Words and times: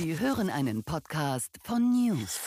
Sie 0.00 0.18
hören 0.18 0.48
einen 0.48 0.82
Podcast 0.82 1.58
von 1.62 1.92
News. 1.92 2.40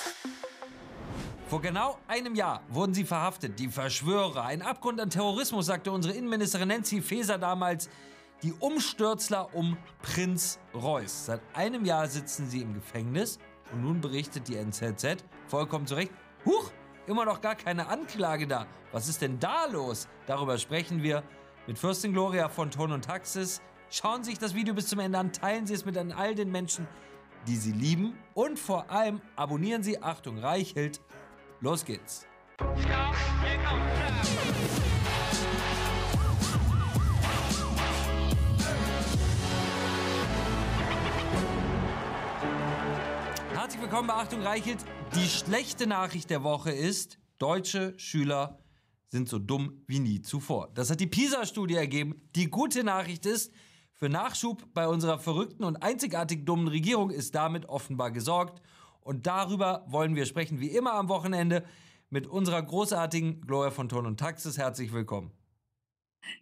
Vor 1.50 1.62
genau 1.62 2.00
einem 2.08 2.34
Jahr 2.34 2.64
wurden 2.68 2.96
sie 2.96 3.04
verhaftet, 3.04 3.60
die 3.60 3.68
Verschwörer. 3.68 4.44
Ein 4.44 4.64
Abgrund 4.64 5.00
an 5.00 5.12
Terrorismus, 5.12 5.68
sagte 5.68 5.92
unsere 5.92 6.16
Innenministerin 6.16 6.70
Nancy 6.70 7.00
Faeser 7.00 7.38
damals. 7.38 7.92
Die 8.42 8.54
Umstürzler 8.54 9.54
um 9.54 9.78
Prinz 10.02 10.58
Reuß. 10.74 11.28
Seit 11.28 11.42
einem 11.54 11.86
Jahr 11.86 12.08
sitzen 12.08 12.50
sie 12.50 12.64
im 12.64 12.74
Gefängnis 12.74 13.38
und 13.72 13.84
nun 13.84 14.02
berichtet 14.02 14.48
die 14.48 14.56
NZZ, 14.56 15.24
vollkommen 15.46 15.86
zu 15.86 15.94
Recht, 15.94 16.12
huch, 16.46 16.72
immer 17.06 17.24
noch 17.24 17.40
gar 17.40 17.54
keine 17.54 17.88
Anklage 17.88 18.48
da. 18.48 18.66
Was 18.92 19.08
ist 19.08 19.22
denn 19.22 19.38
da 19.40 19.68
los? 19.68 20.08
Darüber 20.26 20.58
sprechen 20.58 21.04
wir 21.04 21.22
mit 21.68 21.78
Fürstin 21.78 22.14
Gloria 22.14 22.50
von 22.50 22.72
Ton 22.72 22.92
und 22.92 23.06
Taxis. 23.06 23.62
Schauen 23.92 24.24
Sie 24.24 24.32
sich 24.32 24.40
das 24.40 24.56
Video 24.56 24.74
bis 24.74 24.88
zum 24.88 24.98
Ende 24.98 25.20
an, 25.20 25.32
teilen 25.32 25.68
Sie 25.68 25.76
es 25.76 25.86
mit 25.86 25.96
all 26.00 26.34
den 26.34 26.52
Menschen, 26.52 26.88
die 27.48 27.58
Sie 27.58 27.72
lieben 27.72 28.18
und 28.34 28.58
vor 28.58 28.90
allem 28.90 29.22
abonnieren 29.36 29.84
Sie, 29.84 30.02
Achtung, 30.02 30.38
Reichelt. 30.38 31.02
Los 31.60 31.86
geht's. 31.86 32.26
Herzlich 43.54 43.82
willkommen 43.82 44.08
bei 44.08 44.14
Achtung 44.14 44.42
Reichelt. 44.42 44.80
Die 45.16 45.28
schlechte 45.28 45.88
Nachricht 45.88 46.30
der 46.30 46.44
Woche 46.44 46.72
ist, 46.72 47.18
deutsche 47.40 47.94
Schüler 47.98 48.60
sind 49.10 49.30
so 49.30 49.38
dumm 49.38 49.84
wie 49.88 50.00
nie 50.00 50.22
zuvor. 50.22 50.70
Das 50.74 50.90
hat 50.90 51.00
die 51.00 51.08
PISA-Studie 51.08 51.76
ergeben. 51.76 52.30
Die 52.36 52.50
gute 52.50 52.84
Nachricht 52.84 53.26
ist, 53.26 53.54
für 54.04 54.10
Nachschub 54.10 54.74
bei 54.74 54.86
unserer 54.86 55.18
verrückten 55.18 55.64
und 55.64 55.78
einzigartig 55.78 56.44
dummen 56.46 56.68
Regierung 56.68 57.10
ist 57.10 57.36
damit 57.36 57.70
offenbar 57.70 58.12
gesorgt. 58.12 58.62
Und 59.00 59.28
darüber 59.28 59.86
wollen 59.88 60.18
wir 60.18 60.26
sprechen, 60.26 60.60
wie 60.60 60.68
immer 60.68 60.96
am 60.96 61.08
Wochenende, 61.08 61.64
mit 62.10 62.28
unserer 62.28 62.62
großartigen 62.62 63.40
Gloria 63.48 63.72
von 63.72 63.88
Ton 63.88 64.06
und 64.06 64.20
Taxis. 64.20 64.58
Herzlich 64.58 64.92
willkommen. 64.92 65.32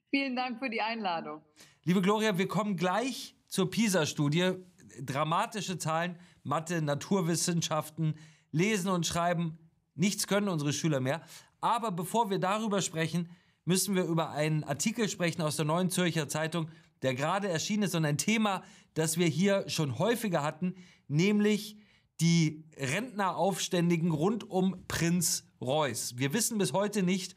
Vielen 0.10 0.36
Dank 0.36 0.58
für 0.58 0.72
die 0.72 0.82
Einladung. 0.82 1.44
Liebe 1.84 2.02
Gloria, 2.02 2.36
wir 2.40 2.48
kommen 2.48 2.78
gleich 2.78 3.36
zur 3.48 3.70
PISA-Studie. 3.70 4.54
Dramatische 5.00 5.78
Zahlen, 5.78 6.18
Mathe, 6.42 6.82
Naturwissenschaften, 6.82 8.16
Lesen 8.52 8.90
und 8.90 9.06
Schreiben. 9.06 9.60
Nichts 9.94 10.26
können 10.26 10.50
unsere 10.50 10.74
Schüler 10.74 11.00
mehr. 11.00 11.22
Aber 11.60 11.92
bevor 11.92 12.32
wir 12.32 12.40
darüber 12.40 12.82
sprechen, 12.82 13.30
müssen 13.66 13.96
wir 13.96 14.06
über 14.06 14.32
einen 14.32 14.64
Artikel 14.64 15.08
sprechen 15.08 15.44
aus 15.44 15.58
der 15.58 15.66
Neuen 15.66 15.92
Zürcher 15.92 16.28
Zeitung, 16.28 16.72
der 17.02 17.16
gerade 17.16 17.50
erschienen 17.50 17.84
ist 17.84 17.96
und 17.96 18.06
ein 18.06 18.18
Thema, 18.18 18.64
das 18.94 19.18
wir 19.18 19.28
hier 19.28 19.68
schon 19.68 19.98
häufiger 19.98 20.44
hatten, 20.44 20.76
nämlich 21.08 21.78
die 22.20 22.64
Rentneraufständigen 22.78 24.12
rund 24.12 24.50
um 24.50 24.86
Prinz 24.88 25.48
Reuß. 25.60 26.18
Wir 26.18 26.34
wissen 26.34 26.58
bis 26.58 26.74
heute 26.74 27.04
nicht, 27.04 27.36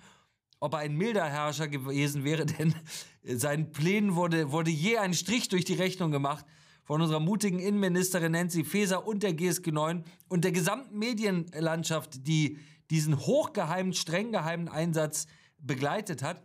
ob 0.60 0.74
er 0.74 0.80
ein 0.80 0.96
milder 0.96 1.28
Herrscher 1.28 1.68
gewesen 1.68 2.24
wäre, 2.24 2.46
denn 2.46 2.74
seinen 3.22 3.72
Plänen 3.72 4.14
wurde, 4.14 4.52
wurde 4.52 4.70
je 4.70 4.98
ein 4.98 5.14
Strich 5.14 5.48
durch 5.48 5.64
die 5.64 5.74
Rechnung 5.74 6.10
gemacht 6.10 6.44
von 6.84 7.00
unserer 7.00 7.20
mutigen 7.20 7.58
Innenministerin 7.58 8.32
Nancy 8.32 8.64
Faeser 8.64 9.06
und 9.06 9.22
der 9.22 9.32
GSG 9.32 9.72
9 9.72 10.04
und 10.28 10.44
der 10.44 10.52
gesamten 10.52 10.98
Medienlandschaft, 10.98 12.26
die 12.26 12.58
diesen 12.90 13.18
hochgeheimen, 13.18 13.94
streng 13.94 14.32
geheimen 14.32 14.68
Einsatz 14.68 15.26
begleitet 15.58 16.22
hat. 16.22 16.42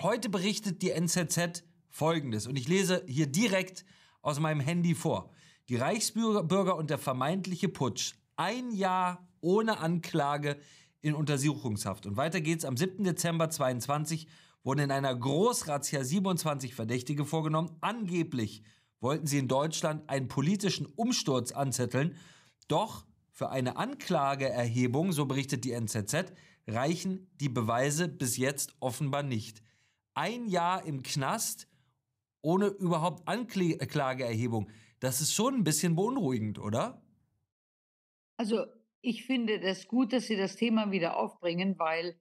Heute 0.00 0.28
berichtet 0.28 0.82
die 0.82 0.90
NZZ 0.90 1.64
Folgendes. 1.94 2.48
Und 2.48 2.58
ich 2.58 2.66
lese 2.66 3.04
hier 3.06 3.28
direkt 3.28 3.84
aus 4.20 4.40
meinem 4.40 4.58
Handy 4.58 4.96
vor. 4.96 5.30
Die 5.68 5.76
Reichsbürger 5.76 6.76
und 6.76 6.90
der 6.90 6.98
vermeintliche 6.98 7.68
Putsch. 7.68 8.14
Ein 8.34 8.72
Jahr 8.72 9.28
ohne 9.40 9.78
Anklage 9.78 10.58
in 11.02 11.14
Untersuchungshaft. 11.14 12.04
Und 12.06 12.16
weiter 12.16 12.40
geht's. 12.40 12.64
Am 12.64 12.76
7. 12.76 13.04
Dezember 13.04 13.48
22 13.48 14.26
wurden 14.64 14.80
in 14.80 14.90
einer 14.90 15.14
Großrazzia 15.14 16.02
27 16.02 16.74
Verdächtige 16.74 17.24
vorgenommen. 17.24 17.76
Angeblich 17.80 18.64
wollten 18.98 19.28
sie 19.28 19.38
in 19.38 19.46
Deutschland 19.46 20.10
einen 20.10 20.26
politischen 20.26 20.86
Umsturz 20.96 21.52
anzetteln. 21.52 22.16
Doch 22.66 23.06
für 23.30 23.50
eine 23.50 23.76
Anklageerhebung, 23.76 25.12
so 25.12 25.26
berichtet 25.26 25.62
die 25.62 25.70
NZZ, 25.70 26.32
reichen 26.66 27.30
die 27.36 27.48
Beweise 27.48 28.08
bis 28.08 28.36
jetzt 28.36 28.74
offenbar 28.80 29.22
nicht. 29.22 29.62
Ein 30.14 30.48
Jahr 30.48 30.84
im 30.84 31.04
Knast 31.04 31.68
ohne 32.44 32.66
überhaupt 32.66 33.26
Anklageerhebung. 33.26 34.70
Das 35.00 35.20
ist 35.20 35.32
schon 35.32 35.54
ein 35.54 35.64
bisschen 35.64 35.96
beunruhigend, 35.96 36.58
oder? 36.58 37.02
Also 38.36 38.66
ich 39.00 39.24
finde 39.24 39.60
das 39.60 39.88
gut, 39.88 40.12
dass 40.12 40.26
Sie 40.26 40.36
das 40.36 40.56
Thema 40.56 40.90
wieder 40.90 41.16
aufbringen, 41.16 41.78
weil 41.78 42.20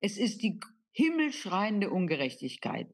es 0.00 0.18
ist 0.18 0.42
die 0.42 0.60
himmelschreiende 0.92 1.90
Ungerechtigkeit. 1.90 2.92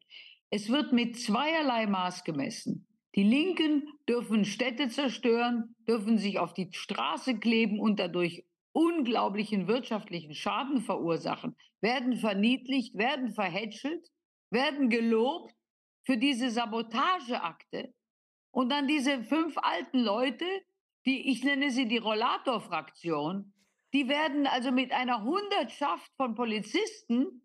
Es 0.51 0.69
wird 0.71 0.93
mit 0.93 1.19
zweierlei 1.19 1.87
Maß 1.87 2.25
gemessen. 2.25 2.87
Die 3.15 3.23
Linken 3.23 3.87
dürfen 4.09 4.45
Städte 4.45 4.89
zerstören, 4.89 5.75
dürfen 5.87 6.19
sich 6.19 6.39
auf 6.39 6.55
die 6.55 6.69
Straße 6.73 7.39
kleben 7.39 7.81
und 7.81 8.01
dadurch 8.01 8.45
unglaublichen 8.73 9.69
wirtschaftlichen 9.69 10.35
Schaden 10.35 10.81
verursachen, 10.81 11.55
werden 11.83 12.17
verniedlicht, 12.17 12.97
werden 12.97 13.33
verhätschelt, 13.33 14.09
werden 14.51 14.89
gelobt 14.89 15.55
für 16.05 16.17
diese 16.17 16.51
Sabotageakte. 16.51 17.95
Und 18.51 18.71
dann 18.71 18.87
diese 18.87 19.23
fünf 19.25 19.57
alten 19.59 20.01
Leute, 20.01 20.45
die, 21.07 21.31
ich 21.31 21.43
nenne 21.43 21.71
sie 21.71 21.87
die 21.87 21.99
Rollator-Fraktion, 21.99 23.53
die 23.93 24.09
werden 24.09 24.47
also 24.47 24.73
mit 24.73 24.93
einer 24.93 25.23
Hundertschaft 25.23 26.11
von 26.17 26.35
Polizisten, 26.35 27.43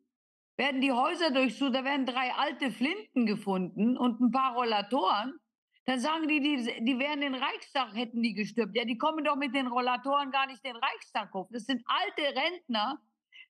werden 0.58 0.82
die 0.82 0.92
Häuser 0.92 1.32
durchsucht, 1.32 1.76
da 1.76 1.84
werden 1.84 2.06
drei 2.06 2.34
alte 2.34 2.72
Flinten 2.72 3.26
gefunden 3.26 3.98
und 3.98 4.20
ein 4.20 4.32
paar 4.32 4.56
Rollatoren. 4.56 5.40
Dann 5.86 6.00
sagen 6.00 6.28
die, 6.28 6.42
die, 6.42 6.84
die 6.84 7.00
wären 7.00 7.22
den 7.22 7.36
Reichstag, 7.36 7.96
hätten 7.96 8.22
die 8.22 8.34
gestürmt. 8.34 8.76
Ja, 8.76 8.84
die 8.84 8.98
kommen 8.98 9.24
doch 9.24 9.38
mit 9.38 9.56
den 9.56 9.68
Rollatoren 9.68 10.32
gar 10.32 10.48
nicht 10.48 10.64
den 10.66 10.76
Reichstag 10.76 11.34
hoch. 11.34 11.48
Das 11.52 11.66
sind 11.66 11.82
alte 11.86 12.36
Rentner. 12.38 13.00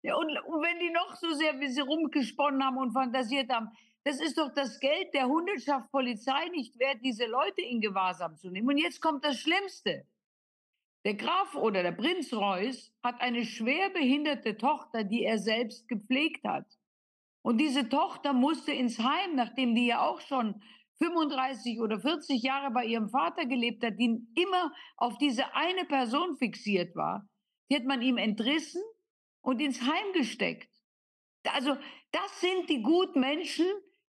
Ja, 0.04 0.16
und, 0.16 0.30
und 0.30 0.62
wenn 0.62 0.80
die 0.80 0.92
noch 0.92 1.16
so 1.16 1.34
sehr, 1.34 1.60
wie 1.60 1.68
sie 1.68 1.82
rumgesponnen 1.82 2.64
haben 2.64 2.78
und 2.78 2.92
fantasiert 2.92 3.52
haben, 3.52 3.70
das 4.08 4.22
ist 4.22 4.38
doch 4.38 4.54
das 4.54 4.80
Geld 4.80 5.14
der 5.14 5.28
Hundeschaft 5.28 5.92
Polizei 5.92 6.48
nicht 6.54 6.80
wert, 6.80 7.00
diese 7.04 7.26
Leute 7.26 7.62
in 7.62 7.82
Gewahrsam 7.82 8.38
zu 8.38 8.50
nehmen. 8.50 8.70
Und 8.70 8.78
jetzt 8.78 9.02
kommt 9.02 9.26
das 9.26 9.38
Schlimmste. 9.38 10.08
Der 11.04 11.16
Graf 11.16 11.56
oder 11.56 11.84
der 11.84 11.92
Prinz 11.92 12.32
Reuß 12.32 12.94
hat 13.04 13.20
eine 13.20 13.44
schwer 13.44 13.90
behinderte 13.90 14.58
Tochter, 14.58 15.04
die 15.04 15.24
er 15.24 15.40
selbst 15.40 15.90
gepflegt 15.90 16.46
hat. 16.46 16.66
Und 17.42 17.58
diese 17.58 17.90
Tochter 17.90 18.32
musste 18.32 18.72
ins 18.72 18.98
Heim, 18.98 19.36
nachdem 19.36 19.76
die 19.76 19.88
ja 19.88 20.00
auch 20.00 20.22
schon 20.22 20.62
35 21.00 21.82
oder 21.82 22.00
40 22.00 22.42
Jahre 22.42 22.72
bei 22.72 22.86
ihrem 22.86 23.10
Vater 23.10 23.46
gelebt 23.46 23.84
hat, 23.84 24.00
die 24.00 24.26
immer 24.36 24.74
auf 24.96 25.18
diese 25.18 25.54
eine 25.54 25.84
Person 25.84 26.38
fixiert 26.38 26.96
war. 26.96 27.28
Die 27.70 27.76
hat 27.76 27.84
man 27.84 28.02
ihm 28.02 28.18
entrissen 28.18 28.82
und 29.42 29.62
ins 29.62 29.82
Heim 29.82 30.14
gesteckt. 30.14 30.70
Also 31.44 31.76
das 32.12 32.42
sind 32.42 32.70
die 32.70 32.82
guten 32.82 33.20
Menschen, 33.20 33.68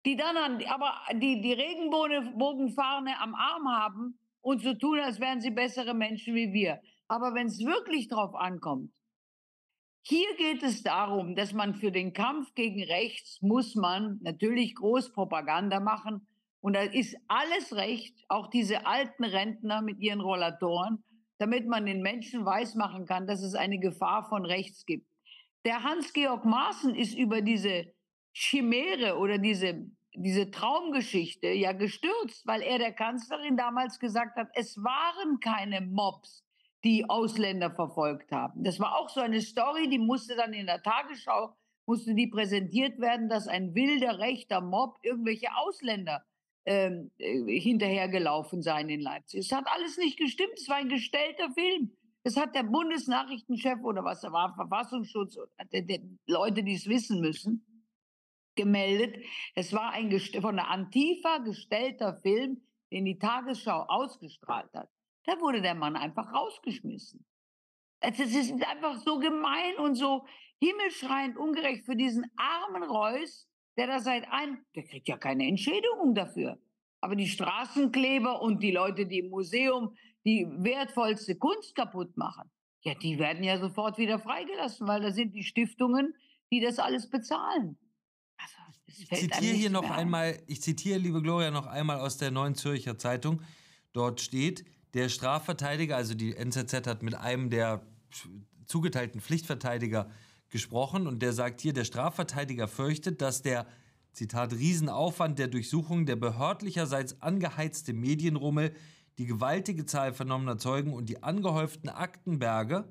die 0.05 0.15
dann 0.15 0.37
an, 0.37 0.63
aber 0.65 0.93
die, 1.13 1.41
die 1.41 1.53
Regenbogenfahne 1.53 3.19
am 3.21 3.35
Arm 3.35 3.67
haben 3.69 4.19
und 4.41 4.61
so 4.61 4.73
tun, 4.73 4.99
als 4.99 5.19
wären 5.19 5.41
sie 5.41 5.51
bessere 5.51 5.93
Menschen 5.93 6.35
wie 6.35 6.51
wir. 6.51 6.81
Aber 7.07 7.33
wenn 7.33 7.47
es 7.47 7.59
wirklich 7.59 8.09
drauf 8.09 8.35
ankommt, 8.35 8.91
hier 10.05 10.35
geht 10.35 10.63
es 10.63 10.83
darum, 10.83 11.35
dass 11.35 11.53
man 11.53 11.75
für 11.75 11.91
den 11.91 12.11
Kampf 12.11 12.53
gegen 12.55 12.83
rechts 12.83 13.41
muss 13.41 13.75
man 13.75 14.19
natürlich 14.21 14.75
Großpropaganda 14.75 15.79
machen. 15.79 16.27
Und 16.59 16.73
da 16.73 16.81
ist 16.81 17.15
alles 17.29 17.73
recht, 17.73 18.13
auch 18.27 18.47
diese 18.47 18.85
alten 18.85 19.23
Rentner 19.23 19.81
mit 19.81 19.99
ihren 19.99 20.19
Rollatoren, 20.19 21.03
damit 21.37 21.67
man 21.67 21.85
den 21.85 22.01
Menschen 22.01 22.45
weismachen 22.45 23.05
kann, 23.05 23.27
dass 23.27 23.41
es 23.41 23.55
eine 23.55 23.79
Gefahr 23.79 24.27
von 24.27 24.45
rechts 24.45 24.85
gibt. 24.85 25.07
Der 25.65 25.83
Hans-Georg 25.83 26.43
Maaßen 26.43 26.95
ist 26.95 27.17
über 27.17 27.41
diese 27.41 27.93
Chimäre 28.33 29.17
oder 29.17 29.37
diese, 29.37 29.89
diese 30.15 30.51
Traumgeschichte 30.51 31.47
ja 31.47 31.71
gestürzt, 31.71 32.45
weil 32.45 32.61
er 32.61 32.77
der 32.77 32.93
Kanzlerin 32.93 33.57
damals 33.57 33.99
gesagt 33.99 34.35
hat, 34.35 34.49
es 34.53 34.77
waren 34.77 35.39
keine 35.39 35.81
Mobs, 35.81 36.43
die 36.83 37.09
Ausländer 37.09 37.71
verfolgt 37.71 38.31
haben. 38.31 38.63
Das 38.63 38.79
war 38.79 38.97
auch 38.97 39.09
so 39.09 39.21
eine 39.21 39.41
Story, 39.41 39.89
die 39.89 39.99
musste 39.99 40.35
dann 40.35 40.53
in 40.53 40.65
der 40.65 40.81
Tagesschau, 40.81 41.55
musste 41.85 42.13
die 42.13 42.27
präsentiert 42.27 42.99
werden, 42.99 43.29
dass 43.29 43.47
ein 43.47 43.73
wilder 43.73 44.19
rechter 44.19 44.61
Mob 44.61 44.97
irgendwelche 45.01 45.47
Ausländer 45.55 46.23
ähm, 46.65 47.11
äh, 47.17 47.59
hinterhergelaufen 47.59 48.61
seien 48.61 48.89
in 48.89 49.01
Leipzig. 49.01 49.41
Es 49.41 49.51
hat 49.51 49.65
alles 49.67 49.97
nicht 49.97 50.17
gestimmt, 50.17 50.53
es 50.55 50.69
war 50.69 50.77
ein 50.77 50.89
gestellter 50.89 51.51
Film. 51.51 51.91
Das 52.23 52.37
hat 52.37 52.55
der 52.55 52.63
Bundesnachrichtenchef 52.63 53.83
oder 53.83 54.03
was 54.03 54.23
er 54.23 54.31
war, 54.31 54.55
Verfassungsschutz, 54.55 55.37
der 55.73 55.99
Leute, 56.25 56.63
die 56.63 56.75
es 56.75 56.87
wissen 56.87 57.19
müssen, 57.19 57.65
gemeldet. 58.55 59.23
Es 59.55 59.73
war 59.73 59.91
ein 59.91 60.11
von 60.19 60.55
der 60.55 60.69
Antifa 60.69 61.39
gestellter 61.39 62.19
Film, 62.21 62.61
den 62.91 63.05
die 63.05 63.17
Tagesschau 63.17 63.85
ausgestrahlt 63.87 64.73
hat. 64.73 64.89
Da 65.25 65.39
wurde 65.39 65.61
der 65.61 65.75
Mann 65.75 65.95
einfach 65.95 66.33
rausgeschmissen. 66.33 67.25
Also 68.01 68.23
es 68.23 68.35
ist 68.35 68.51
einfach 68.67 68.97
so 68.97 69.19
gemein 69.19 69.77
und 69.77 69.95
so 69.95 70.25
himmelschreiend 70.59 71.37
ungerecht 71.37 71.85
für 71.85 71.95
diesen 71.95 72.25
armen 72.35 72.83
Reus, 72.83 73.47
der 73.77 73.87
da 73.87 73.99
seit 73.99 74.29
ein, 74.29 74.63
der 74.75 74.83
kriegt 74.83 75.07
ja 75.07 75.17
keine 75.17 75.47
Entschädigung 75.47 76.13
dafür. 76.13 76.59
Aber 77.01 77.15
die 77.15 77.27
Straßenkleber 77.27 78.41
und 78.41 78.61
die 78.61 78.71
Leute, 78.71 79.05
die 79.05 79.19
im 79.19 79.29
Museum 79.29 79.95
die 80.25 80.47
wertvollste 80.49 81.35
Kunst 81.37 81.75
kaputt 81.75 82.15
machen, 82.17 82.49
ja, 82.81 82.93
die 82.95 83.17
werden 83.17 83.43
ja 83.43 83.57
sofort 83.57 83.97
wieder 83.97 84.19
freigelassen, 84.19 84.87
weil 84.87 85.01
da 85.01 85.11
sind 85.11 85.33
die 85.33 85.43
Stiftungen, 85.43 86.13
die 86.51 86.59
das 86.59 86.79
alles 86.79 87.09
bezahlen. 87.09 87.77
Ich 88.97 89.09
zitiere 89.09 89.55
hier 89.55 89.69
noch 89.69 89.89
einmal, 89.89 90.39
ich 90.47 90.61
zitiere, 90.61 90.99
liebe 90.99 91.21
Gloria, 91.21 91.51
noch 91.51 91.65
einmal 91.65 91.99
aus 91.99 92.17
der 92.17 92.31
Neuen 92.31 92.55
Zürcher 92.55 92.97
Zeitung. 92.97 93.41
Dort 93.91 94.21
steht, 94.21 94.65
der 94.93 95.09
Strafverteidiger, 95.09 95.95
also 95.95 96.13
die 96.13 96.35
NZZ 96.35 96.87
hat 96.87 97.01
mit 97.01 97.15
einem 97.15 97.49
der 97.49 97.81
zugeteilten 98.65 99.21
Pflichtverteidiger 99.21 100.09
gesprochen 100.49 101.07
und 101.07 101.21
der 101.21 101.33
sagt 101.33 101.61
hier, 101.61 101.73
der 101.73 101.85
Strafverteidiger 101.85 102.67
fürchtet, 102.67 103.21
dass 103.21 103.41
der 103.41 103.65
Zitat 104.11 104.53
Riesenaufwand 104.53 105.39
der 105.39 105.47
Durchsuchung, 105.47 106.05
der 106.05 106.15
behördlicherseits 106.15 107.21
angeheizte 107.21 107.93
Medienrummel, 107.93 108.73
die 109.17 109.25
gewaltige 109.25 109.85
Zahl 109.85 110.13
vernommener 110.13 110.57
Zeugen 110.57 110.93
und 110.93 111.09
die 111.09 111.23
angehäuften 111.23 111.89
Aktenberge 111.89 112.87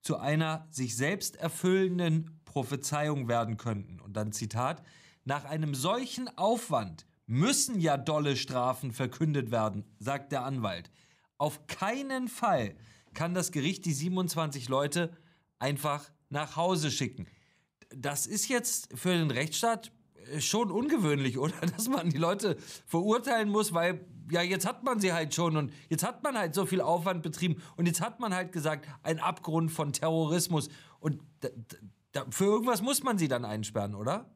zu 0.00 0.16
einer 0.18 0.66
sich 0.70 0.96
selbst 0.96 1.36
erfüllenden 1.36 2.40
Prophezeiung 2.44 3.28
werden 3.28 3.56
könnten. 3.58 4.00
Und 4.00 4.16
dann 4.16 4.32
Zitat, 4.32 4.82
nach 5.24 5.44
einem 5.44 5.74
solchen 5.74 6.28
Aufwand 6.36 7.06
müssen 7.26 7.80
ja 7.80 7.96
dolle 7.96 8.36
Strafen 8.36 8.92
verkündet 8.92 9.50
werden, 9.50 9.84
sagt 9.98 10.32
der 10.32 10.44
Anwalt. 10.44 10.90
Auf 11.38 11.66
keinen 11.66 12.28
Fall 12.28 12.74
kann 13.14 13.34
das 13.34 13.52
Gericht 13.52 13.84
die 13.86 13.92
27 13.92 14.68
Leute 14.68 15.16
einfach 15.58 16.10
nach 16.28 16.56
Hause 16.56 16.90
schicken. 16.90 17.26
Das 17.94 18.26
ist 18.26 18.48
jetzt 18.48 18.88
für 18.94 19.10
den 19.10 19.30
Rechtsstaat 19.30 19.92
äh, 20.32 20.40
schon 20.40 20.70
ungewöhnlich, 20.70 21.38
oder? 21.38 21.54
Dass 21.60 21.88
man 21.88 22.10
die 22.10 22.18
Leute 22.18 22.56
verurteilen 22.86 23.48
muss, 23.48 23.72
weil 23.72 24.04
ja, 24.30 24.42
jetzt 24.42 24.66
hat 24.66 24.84
man 24.84 25.00
sie 25.00 25.12
halt 25.12 25.34
schon 25.34 25.56
und 25.56 25.72
jetzt 25.90 26.02
hat 26.02 26.22
man 26.22 26.36
halt 26.36 26.54
so 26.54 26.64
viel 26.66 26.80
Aufwand 26.80 27.22
betrieben 27.22 27.62
und 27.76 27.86
jetzt 27.86 28.00
hat 28.00 28.20
man 28.20 28.34
halt 28.34 28.52
gesagt, 28.52 28.88
ein 29.02 29.18
Abgrund 29.18 29.70
von 29.70 29.92
Terrorismus 29.92 30.70
und 30.98 31.20
für 32.30 32.44
irgendwas 32.44 32.80
muss 32.80 33.02
man 33.02 33.18
sie 33.18 33.28
dann 33.28 33.44
einsperren, 33.44 33.94
oder? 33.94 34.30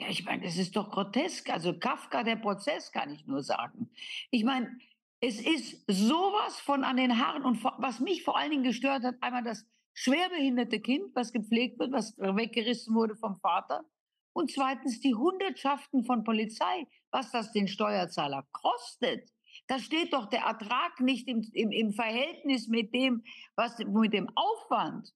Ja, 0.00 0.08
ich 0.08 0.24
meine, 0.24 0.44
es 0.44 0.56
ist 0.56 0.76
doch 0.76 0.90
grotesk. 0.90 1.50
Also 1.50 1.78
Kafka, 1.78 2.22
der 2.22 2.36
Prozess, 2.36 2.92
kann 2.92 3.12
ich 3.12 3.26
nur 3.26 3.42
sagen. 3.42 3.90
Ich 4.30 4.44
meine, 4.44 4.78
es 5.20 5.40
ist 5.40 5.84
sowas 5.88 6.60
von 6.60 6.84
an 6.84 6.96
den 6.96 7.18
Haaren 7.18 7.44
und 7.44 7.62
was 7.78 7.98
mich 7.98 8.22
vor 8.22 8.38
allen 8.38 8.50
Dingen 8.50 8.62
gestört 8.62 9.02
hat, 9.02 9.16
einmal 9.20 9.42
das 9.42 9.66
schwerbehinderte 9.94 10.80
Kind, 10.80 11.14
was 11.14 11.32
gepflegt 11.32 11.80
wird, 11.80 11.90
was 11.90 12.16
weggerissen 12.18 12.94
wurde 12.94 13.16
vom 13.16 13.36
Vater. 13.36 13.84
Und 14.32 14.52
zweitens 14.52 15.00
die 15.00 15.16
Hundertschaften 15.16 16.04
von 16.04 16.22
Polizei, 16.22 16.86
was 17.10 17.32
das 17.32 17.50
den 17.52 17.66
Steuerzahler 17.66 18.46
kostet. 18.52 19.28
Da 19.66 19.80
steht 19.80 20.12
doch 20.12 20.26
der 20.26 20.42
Ertrag 20.42 21.00
nicht 21.00 21.26
im, 21.26 21.42
im, 21.52 21.72
im 21.72 21.92
Verhältnis 21.92 22.68
mit 22.68 22.94
dem, 22.94 23.24
was, 23.56 23.78
mit 23.78 24.12
dem 24.12 24.28
Aufwand. 24.36 25.12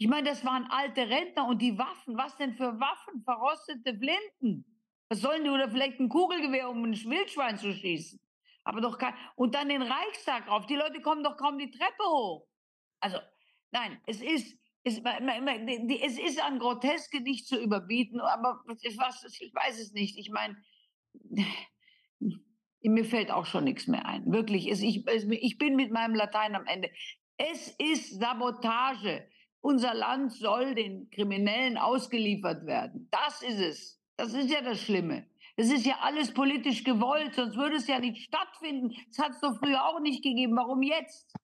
Ich 0.00 0.08
meine, 0.08 0.30
das 0.30 0.46
waren 0.46 0.64
alte 0.70 1.10
Rentner 1.10 1.46
und 1.46 1.60
die 1.60 1.76
Waffen, 1.76 2.16
was 2.16 2.34
denn 2.38 2.54
für 2.54 2.80
Waffen? 2.80 3.22
Verrostete 3.22 3.98
Flinten. 3.98 4.64
Was 5.10 5.20
sollen 5.20 5.44
die 5.44 5.50
oder 5.50 5.68
vielleicht 5.68 6.00
ein 6.00 6.08
Kugelgewehr, 6.08 6.70
um 6.70 6.84
ein 6.84 6.94
Wildschwein 6.94 7.58
zu 7.58 7.74
schießen? 7.74 8.18
Aber 8.64 8.80
doch 8.80 8.96
kein, 8.96 9.12
und 9.36 9.54
dann 9.54 9.68
den 9.68 9.82
Reichstag 9.82 10.48
rauf. 10.48 10.64
Die 10.64 10.76
Leute 10.76 11.02
kommen 11.02 11.22
doch 11.22 11.36
kaum 11.36 11.58
die 11.58 11.70
Treppe 11.70 12.02
hoch. 12.02 12.48
Also, 13.00 13.18
nein, 13.72 14.00
es 14.06 14.22
ist, 14.22 14.58
es, 14.84 15.02
es 15.02 16.18
ist 16.18 16.42
an 16.42 16.58
Groteske 16.58 17.20
nicht 17.20 17.46
zu 17.46 17.60
überbieten, 17.60 18.20
aber 18.20 18.64
ich, 18.80 18.96
weiß 18.96 19.78
es 19.80 19.92
nicht. 19.92 20.16
Ich 20.16 20.30
meine, 20.30 20.56
mir 22.82 23.04
fällt 23.04 23.30
auch 23.30 23.44
schon 23.44 23.64
nichts 23.64 23.86
mehr 23.86 24.06
ein. 24.06 24.32
Wirklich, 24.32 24.66
ich, 24.66 25.06
ich 25.06 25.58
bin 25.58 25.76
mit 25.76 25.92
meinem 25.92 26.14
Latein 26.14 26.54
am 26.54 26.64
Ende. 26.64 26.90
Es 27.36 27.68
ist 27.78 28.18
Sabotage. 28.18 29.28
Unser 29.60 29.94
Land 29.94 30.32
soll 30.32 30.74
den 30.74 31.10
Kriminellen 31.10 31.76
ausgeliefert 31.76 32.66
werden. 32.66 33.08
Das 33.10 33.42
ist 33.42 33.60
es. 33.60 34.00
Das 34.16 34.34
ist 34.34 34.50
ja 34.50 34.62
das 34.62 34.80
Schlimme. 34.80 35.26
Das 35.56 35.68
ist 35.68 35.84
ja 35.84 35.98
alles 36.00 36.32
politisch 36.32 36.84
gewollt, 36.84 37.34
sonst 37.34 37.56
würde 37.56 37.76
es 37.76 37.86
ja 37.86 37.98
nicht 37.98 38.22
stattfinden. 38.22 38.94
Das 39.08 39.18
hat 39.18 39.32
es 39.32 39.40
doch 39.40 39.58
früher 39.58 39.84
auch 39.84 40.00
nicht 40.00 40.22
gegeben. 40.22 40.56
Warum 40.56 40.82
jetzt? 40.82 41.34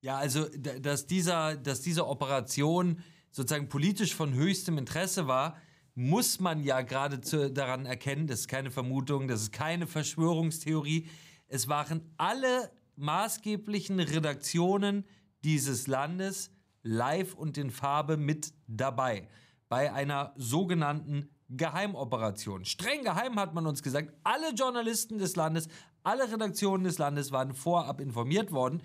Ja, 0.00 0.16
also, 0.18 0.46
dass, 0.58 1.06
dieser, 1.06 1.56
dass 1.56 1.82
diese 1.82 2.06
Operation 2.06 3.02
sozusagen 3.30 3.68
politisch 3.68 4.14
von 4.14 4.34
höchstem 4.34 4.78
Interesse 4.78 5.26
war, 5.26 5.56
muss 5.94 6.40
man 6.40 6.62
ja 6.62 6.82
gerade 6.82 7.18
daran 7.52 7.86
erkennen, 7.86 8.26
das 8.26 8.40
ist 8.40 8.48
keine 8.48 8.70
Vermutung, 8.70 9.28
das 9.28 9.42
ist 9.42 9.52
keine 9.52 9.86
Verschwörungstheorie. 9.86 11.08
Es 11.48 11.68
waren 11.68 12.02
alle 12.16 12.70
maßgeblichen 12.96 14.00
Redaktionen 14.00 15.04
dieses 15.42 15.86
Landes 15.86 16.50
live 16.86 17.34
und 17.34 17.58
in 17.58 17.70
Farbe 17.70 18.16
mit 18.16 18.52
dabei 18.66 19.28
bei 19.68 19.92
einer 19.92 20.32
sogenannten 20.36 21.28
Geheimoperation. 21.48 22.64
Streng 22.64 23.02
geheim 23.02 23.38
hat 23.38 23.54
man 23.54 23.66
uns 23.66 23.82
gesagt. 23.82 24.12
Alle 24.24 24.52
Journalisten 24.54 25.18
des 25.18 25.36
Landes, 25.36 25.68
alle 26.02 26.30
Redaktionen 26.30 26.84
des 26.84 26.98
Landes 26.98 27.32
waren 27.32 27.54
vorab 27.54 28.00
informiert 28.00 28.52
worden. 28.52 28.82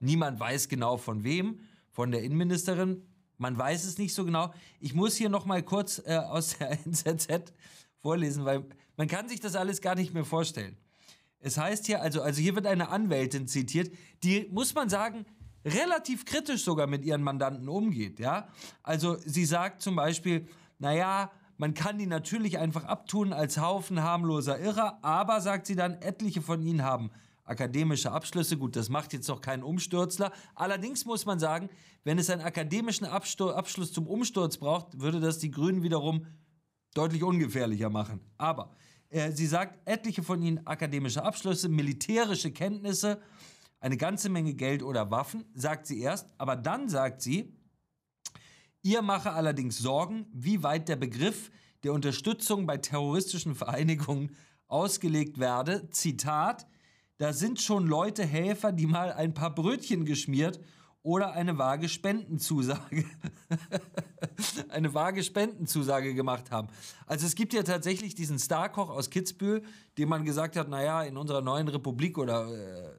Niemand 0.00 0.38
weiß 0.38 0.68
genau 0.68 0.96
von 0.96 1.24
wem, 1.24 1.60
von 1.90 2.10
der 2.10 2.22
Innenministerin. 2.22 3.02
Man 3.38 3.56
weiß 3.56 3.84
es 3.84 3.98
nicht 3.98 4.14
so 4.14 4.24
genau. 4.24 4.52
Ich 4.80 4.94
muss 4.94 5.16
hier 5.16 5.28
noch 5.28 5.46
mal 5.46 5.62
kurz 5.62 6.02
äh, 6.04 6.16
aus 6.16 6.58
der 6.58 6.72
NZZ 6.86 7.52
vorlesen, 8.00 8.44
weil 8.44 8.64
man 8.96 9.08
kann 9.08 9.28
sich 9.28 9.40
das 9.40 9.56
alles 9.56 9.80
gar 9.80 9.94
nicht 9.94 10.14
mehr 10.14 10.24
vorstellen. 10.24 10.76
Es 11.40 11.58
heißt 11.58 11.86
hier 11.86 12.00
also, 12.00 12.22
also 12.22 12.40
hier 12.40 12.54
wird 12.54 12.66
eine 12.66 12.88
Anwältin 12.88 13.46
zitiert, 13.46 13.92
die 14.22 14.48
muss 14.50 14.74
man 14.74 14.88
sagen 14.88 15.26
relativ 15.64 16.24
kritisch 16.24 16.64
sogar 16.64 16.86
mit 16.86 17.04
ihren 17.04 17.22
Mandanten 17.22 17.68
umgeht. 17.68 18.18
Ja, 18.18 18.48
also 18.82 19.16
sie 19.24 19.44
sagt 19.44 19.82
zum 19.82 19.96
Beispiel, 19.96 20.48
naja, 20.78 21.30
man 21.56 21.74
kann 21.74 21.98
die 21.98 22.06
natürlich 22.06 22.58
einfach 22.58 22.84
abtun 22.84 23.32
als 23.32 23.58
Haufen 23.58 24.02
harmloser 24.02 24.58
Irrer, 24.58 24.98
aber, 25.02 25.40
sagt 25.40 25.66
sie 25.66 25.76
dann, 25.76 25.94
etliche 25.94 26.42
von 26.42 26.60
ihnen 26.62 26.82
haben 26.82 27.10
akademische 27.44 28.10
Abschlüsse. 28.10 28.56
Gut, 28.56 28.74
das 28.76 28.88
macht 28.88 29.12
jetzt 29.12 29.28
noch 29.28 29.40
keinen 29.40 29.62
Umstürzler. 29.62 30.32
Allerdings 30.54 31.04
muss 31.04 31.26
man 31.26 31.38
sagen, 31.38 31.68
wenn 32.02 32.18
es 32.18 32.30
einen 32.30 32.42
akademischen 32.42 33.06
Abschluss 33.06 33.92
zum 33.92 34.06
Umsturz 34.06 34.56
braucht, 34.56 35.00
würde 35.00 35.20
das 35.20 35.38
die 35.38 35.50
Grünen 35.50 35.82
wiederum 35.82 36.26
deutlich 36.94 37.22
ungefährlicher 37.22 37.90
machen. 37.90 38.20
Aber 38.38 38.74
äh, 39.10 39.32
sie 39.32 39.46
sagt, 39.46 39.86
etliche 39.86 40.22
von 40.22 40.42
ihnen 40.42 40.66
akademische 40.66 41.22
Abschlüsse, 41.22 41.68
militärische 41.68 42.50
Kenntnisse, 42.50 43.20
eine 43.80 43.96
ganze 43.96 44.28
Menge 44.28 44.54
Geld 44.54 44.82
oder 44.82 45.10
Waffen, 45.10 45.44
sagt 45.54 45.86
sie 45.86 46.00
erst. 46.00 46.32
Aber 46.38 46.56
dann 46.56 46.88
sagt 46.88 47.22
sie, 47.22 47.54
Ihr 48.82 49.00
mache 49.00 49.32
allerdings 49.32 49.78
Sorgen, 49.78 50.26
wie 50.32 50.62
weit 50.62 50.90
der 50.90 50.96
Begriff 50.96 51.50
der 51.84 51.94
Unterstützung 51.94 52.66
bei 52.66 52.76
terroristischen 52.76 53.54
Vereinigungen 53.54 54.36
ausgelegt 54.66 55.38
werde. 55.38 55.88
Zitat, 55.88 56.66
da 57.16 57.32
sind 57.32 57.62
schon 57.62 57.86
Leute 57.86 58.26
Helfer, 58.26 58.72
die 58.72 58.86
mal 58.86 59.10
ein 59.12 59.32
paar 59.32 59.54
Brötchen 59.54 60.04
geschmiert 60.04 60.60
oder 61.04 61.34
eine 61.34 61.58
vage 61.58 61.88
Spendenzusage, 61.88 63.04
eine 64.70 64.94
vage 64.94 65.22
Spendenzusage 65.22 66.14
gemacht 66.14 66.50
haben. 66.50 66.68
Also 67.06 67.26
es 67.26 67.34
gibt 67.34 67.52
ja 67.52 67.62
tatsächlich 67.62 68.14
diesen 68.14 68.38
Starkoch 68.38 68.88
aus 68.88 69.10
Kitzbühel, 69.10 69.62
dem 69.98 70.08
man 70.08 70.24
gesagt 70.24 70.56
hat, 70.56 70.68
naja, 70.70 71.02
in 71.02 71.18
unserer 71.18 71.42
neuen 71.42 71.68
Republik 71.68 72.16
oder 72.16 72.48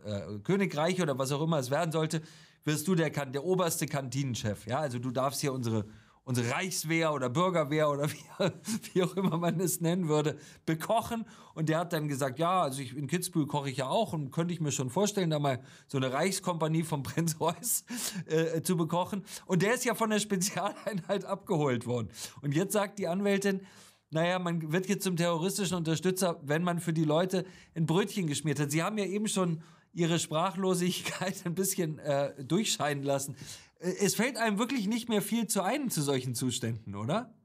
äh, 0.06 0.36
äh, 0.36 0.40
Königreich 0.44 1.02
oder 1.02 1.18
was 1.18 1.32
auch 1.32 1.42
immer 1.42 1.58
es 1.58 1.72
werden 1.72 1.92
sollte, 1.92 2.22
wirst 2.64 2.88
du 2.88 2.94
der, 2.94 3.10
der 3.10 3.44
oberste 3.44 3.88
Kantinenchef. 3.88 4.68
Ja? 4.68 4.80
Also 4.80 5.00
du 5.00 5.10
darfst 5.10 5.42
hier 5.42 5.52
unsere, 5.52 5.86
unsere 6.26 6.52
Reichswehr 6.52 7.14
oder 7.14 7.30
Bürgerwehr 7.30 7.90
oder 7.90 8.10
wie, 8.12 8.52
wie, 8.94 9.04
auch 9.04 9.16
immer 9.16 9.38
man 9.38 9.60
es 9.60 9.80
nennen 9.80 10.10
würde, 10.10 10.38
bekochen. 10.66 11.26
Und 11.54 11.70
der 11.70 11.80
hat 11.80 11.94
dann 11.94 12.08
gesagt, 12.08 12.40
ja, 12.40 12.64
also 12.64 12.82
ich, 12.82 12.98
in 12.98 13.08
Kitzbühel 13.08 13.46
koche 13.46 13.70
ich 13.70 13.78
ja 13.78 13.88
auch 13.88 14.12
und 14.12 14.32
könnte 14.32 14.54
ich 14.54 14.60
mir 14.60 14.72
schon 14.72 14.90
vorstellen, 14.90 15.30
da 15.30 15.40
mal 15.40 15.62
so 15.88 15.98
eine 15.98 16.12
Reichskompanie 16.12 16.84
vom 16.84 17.04
Prinz 17.04 17.40
Reuß 17.40 17.86
äh, 18.26 18.62
zu 18.62 18.76
bekochen. 18.76 19.24
Und 19.46 19.62
der 19.62 19.76
ist 19.76 19.86
ja 19.86 19.94
von 19.94 20.10
der 20.10 20.20
Spezialeinheit 20.20 21.24
abgeholt 21.26 21.86
worden. 21.86 22.10
Und 22.42 22.54
jetzt 22.54 22.74
sagt 22.74 23.00
die 23.00 23.08
Anwältin, 23.08 23.62
naja, 24.10 24.40
man 24.40 24.72
wird 24.72 24.88
jetzt 24.88 25.04
zum 25.04 25.16
terroristischen 25.18 25.78
Unterstützer, 25.78 26.40
wenn 26.44 26.64
man 26.64 26.80
für 26.80 26.94
die 26.94 27.04
Leute 27.04 27.46
ein 27.76 27.86
Brötchen 27.86 28.28
geschmiert 28.28 28.60
hat. 28.60 28.72
Sie 28.72 28.82
haben 28.82 28.98
ja 28.98 29.06
eben 29.06 29.28
schon 29.28 29.62
ihre 29.96 30.20
Sprachlosigkeit 30.20 31.42
ein 31.46 31.56
bisschen 31.56 32.00
äh, 32.00 32.44
durchscheinen 32.44 33.04
lassen. 33.04 33.36
Es 33.86 34.16
fällt 34.16 34.38
einem 34.38 34.58
wirklich 34.58 34.88
nicht 34.88 35.10
mehr 35.10 35.22
viel 35.22 35.48
zu 35.48 35.62
ein 35.62 35.90
zu 35.90 36.02
solchen 36.02 36.34
Zuständen, 36.34 36.96
oder? 36.96 37.36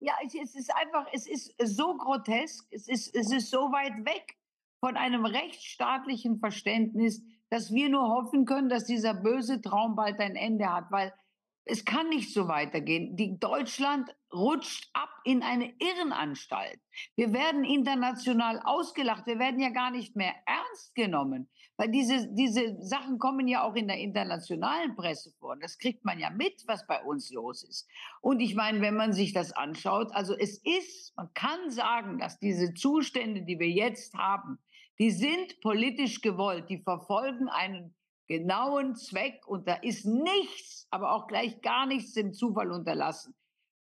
Ja, 0.00 0.14
es 0.24 0.54
ist 0.54 0.74
einfach, 0.74 1.06
es 1.12 1.26
ist 1.26 1.54
so 1.62 1.96
grotesk, 1.96 2.66
es 2.70 2.88
ist, 2.88 3.14
es 3.14 3.30
ist 3.30 3.50
so 3.50 3.70
weit 3.72 4.04
weg 4.06 4.36
von 4.80 4.96
einem 4.96 5.24
rechtsstaatlichen 5.24 6.38
Verständnis, 6.38 7.22
dass 7.50 7.72
wir 7.72 7.88
nur 7.88 8.08
hoffen 8.08 8.46
können, 8.46 8.68
dass 8.68 8.84
dieser 8.84 9.14
böse 9.14 9.60
Traum 9.60 9.94
bald 9.94 10.18
ein 10.18 10.34
Ende 10.34 10.72
hat, 10.72 10.90
weil 10.90 11.12
es 11.64 11.84
kann 11.84 12.08
nicht 12.08 12.32
so 12.32 12.48
weitergehen. 12.48 13.14
Die 13.16 13.38
Deutschland 13.38 14.10
rutscht 14.32 14.90
ab 14.94 15.10
in 15.24 15.42
eine 15.42 15.72
Irrenanstalt. 15.78 16.80
Wir 17.14 17.32
werden 17.32 17.64
international 17.64 18.60
ausgelacht. 18.64 19.26
Wir 19.26 19.38
werden 19.38 19.60
ja 19.60 19.68
gar 19.68 19.90
nicht 19.90 20.16
mehr 20.16 20.34
ernst 20.46 20.94
genommen, 20.94 21.48
weil 21.76 21.90
diese, 21.90 22.28
diese 22.34 22.80
Sachen 22.82 23.18
kommen 23.18 23.48
ja 23.48 23.62
auch 23.64 23.74
in 23.74 23.88
der 23.88 23.98
internationalen 23.98 24.94
Presse 24.94 25.32
vor. 25.38 25.56
Das 25.56 25.78
kriegt 25.78 26.04
man 26.04 26.18
ja 26.18 26.30
mit, 26.30 26.62
was 26.66 26.86
bei 26.86 27.02
uns 27.02 27.30
los 27.30 27.64
ist. 27.64 27.88
Und 28.20 28.40
ich 28.40 28.54
meine, 28.54 28.80
wenn 28.80 28.94
man 28.94 29.12
sich 29.12 29.32
das 29.32 29.52
anschaut, 29.52 30.12
also 30.12 30.36
es 30.36 30.58
ist, 30.58 31.16
man 31.16 31.32
kann 31.34 31.70
sagen, 31.70 32.18
dass 32.18 32.38
diese 32.38 32.74
Zustände, 32.74 33.42
die 33.42 33.58
wir 33.58 33.70
jetzt 33.70 34.14
haben, 34.14 34.58
die 34.98 35.10
sind 35.10 35.60
politisch 35.60 36.20
gewollt, 36.20 36.68
die 36.68 36.78
verfolgen 36.78 37.48
einen 37.48 37.94
genauen 38.28 38.94
Zweck 38.94 39.46
und 39.46 39.66
da 39.66 39.74
ist 39.74 40.04
nichts, 40.04 40.86
aber 40.90 41.12
auch 41.12 41.26
gleich 41.26 41.60
gar 41.62 41.86
nichts 41.86 42.12
dem 42.12 42.32
Zufall 42.32 42.70
unterlassen, 42.70 43.34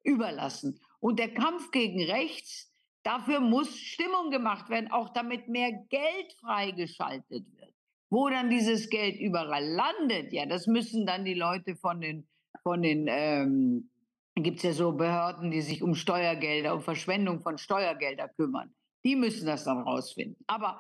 überlassen. 0.04 0.80
Und 1.00 1.20
der 1.20 1.34
Kampf 1.34 1.72
gegen 1.72 2.04
rechts, 2.04 2.72
dafür 3.04 3.40
muss 3.40 3.78
Stimmung 3.78 4.32
gemacht 4.32 4.70
werden, 4.70 4.92
auch 4.92 5.10
damit 5.10 5.48
mehr 5.48 5.72
Geld 5.72 6.34
freigeschaltet 6.42 7.46
wird. 7.56 7.75
Wo 8.16 8.30
dann 8.30 8.50
dieses 8.50 8.90
Geld 8.90 9.20
überall 9.20 9.66
landet, 9.66 10.32
ja, 10.32 10.46
das 10.46 10.68
müssen 10.68 11.06
dann 11.06 11.26
die 11.26 11.34
Leute 11.34 11.76
von 11.76 12.00
den, 12.00 12.26
von 12.64 12.82
den, 12.82 13.08
ähm, 13.10 13.90
gibt 14.36 14.60
es 14.60 14.64
ja 14.64 14.72
so 14.72 14.94
Behörden, 14.94 15.52
die 15.52 15.60
sich 15.60 15.84
um 15.84 15.96
Steuergelder, 15.96 16.74
um 16.76 16.82
Verschwendung 16.82 17.42
von 17.42 17.58
Steuergelder 17.58 18.30
kümmern. 18.30 18.74
Die 19.04 19.18
müssen 19.18 19.46
das 19.46 19.66
dann 19.66 19.80
rausfinden. 19.80 20.38
Aber 20.48 20.80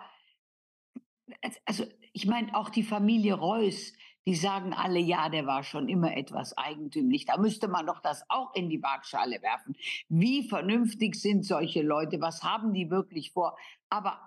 also 1.65 1.84
ich 2.13 2.25
meine, 2.25 2.56
auch 2.56 2.70
die 2.70 2.84
Familie 2.84 3.34
Reuss, 3.34 3.92
die 4.25 4.36
sagen 4.36 4.72
alle, 4.72 5.00
ja, 5.00 5.27
der 5.27 5.46
war 5.46 5.63
schon 5.63 5.89
immer 5.89 6.15
etwas 6.15 6.58
eigentümlich. 6.58 7.25
Da 7.25 7.38
müsste 7.38 7.68
man 7.68 7.86
doch 7.86 8.00
das 8.00 8.24
auch 8.30 8.56
in 8.56 8.70
die 8.70 8.82
Waagschale 8.82 9.42
werfen. 9.42 9.75
Wie 10.08 10.48
vernünftig 10.48 11.15
sind 11.15 11.46
solche 11.46 11.82
Leute? 11.82 12.22
Was 12.22 12.44
haben 12.44 12.74
die 12.74 12.89
wirklich 12.89 13.34
vor? 13.34 13.58
Aber 13.89 14.22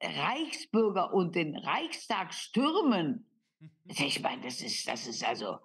Reichsbürger 0.00 1.12
und 1.12 1.34
den 1.34 1.56
Reichstag 1.56 2.34
stürmen, 2.34 3.26
ich 3.84 4.20
meine, 4.22 4.42
das 4.42 4.60
ist, 4.60 4.86
das 4.88 5.06
ist 5.06 5.24
also, 5.24 5.58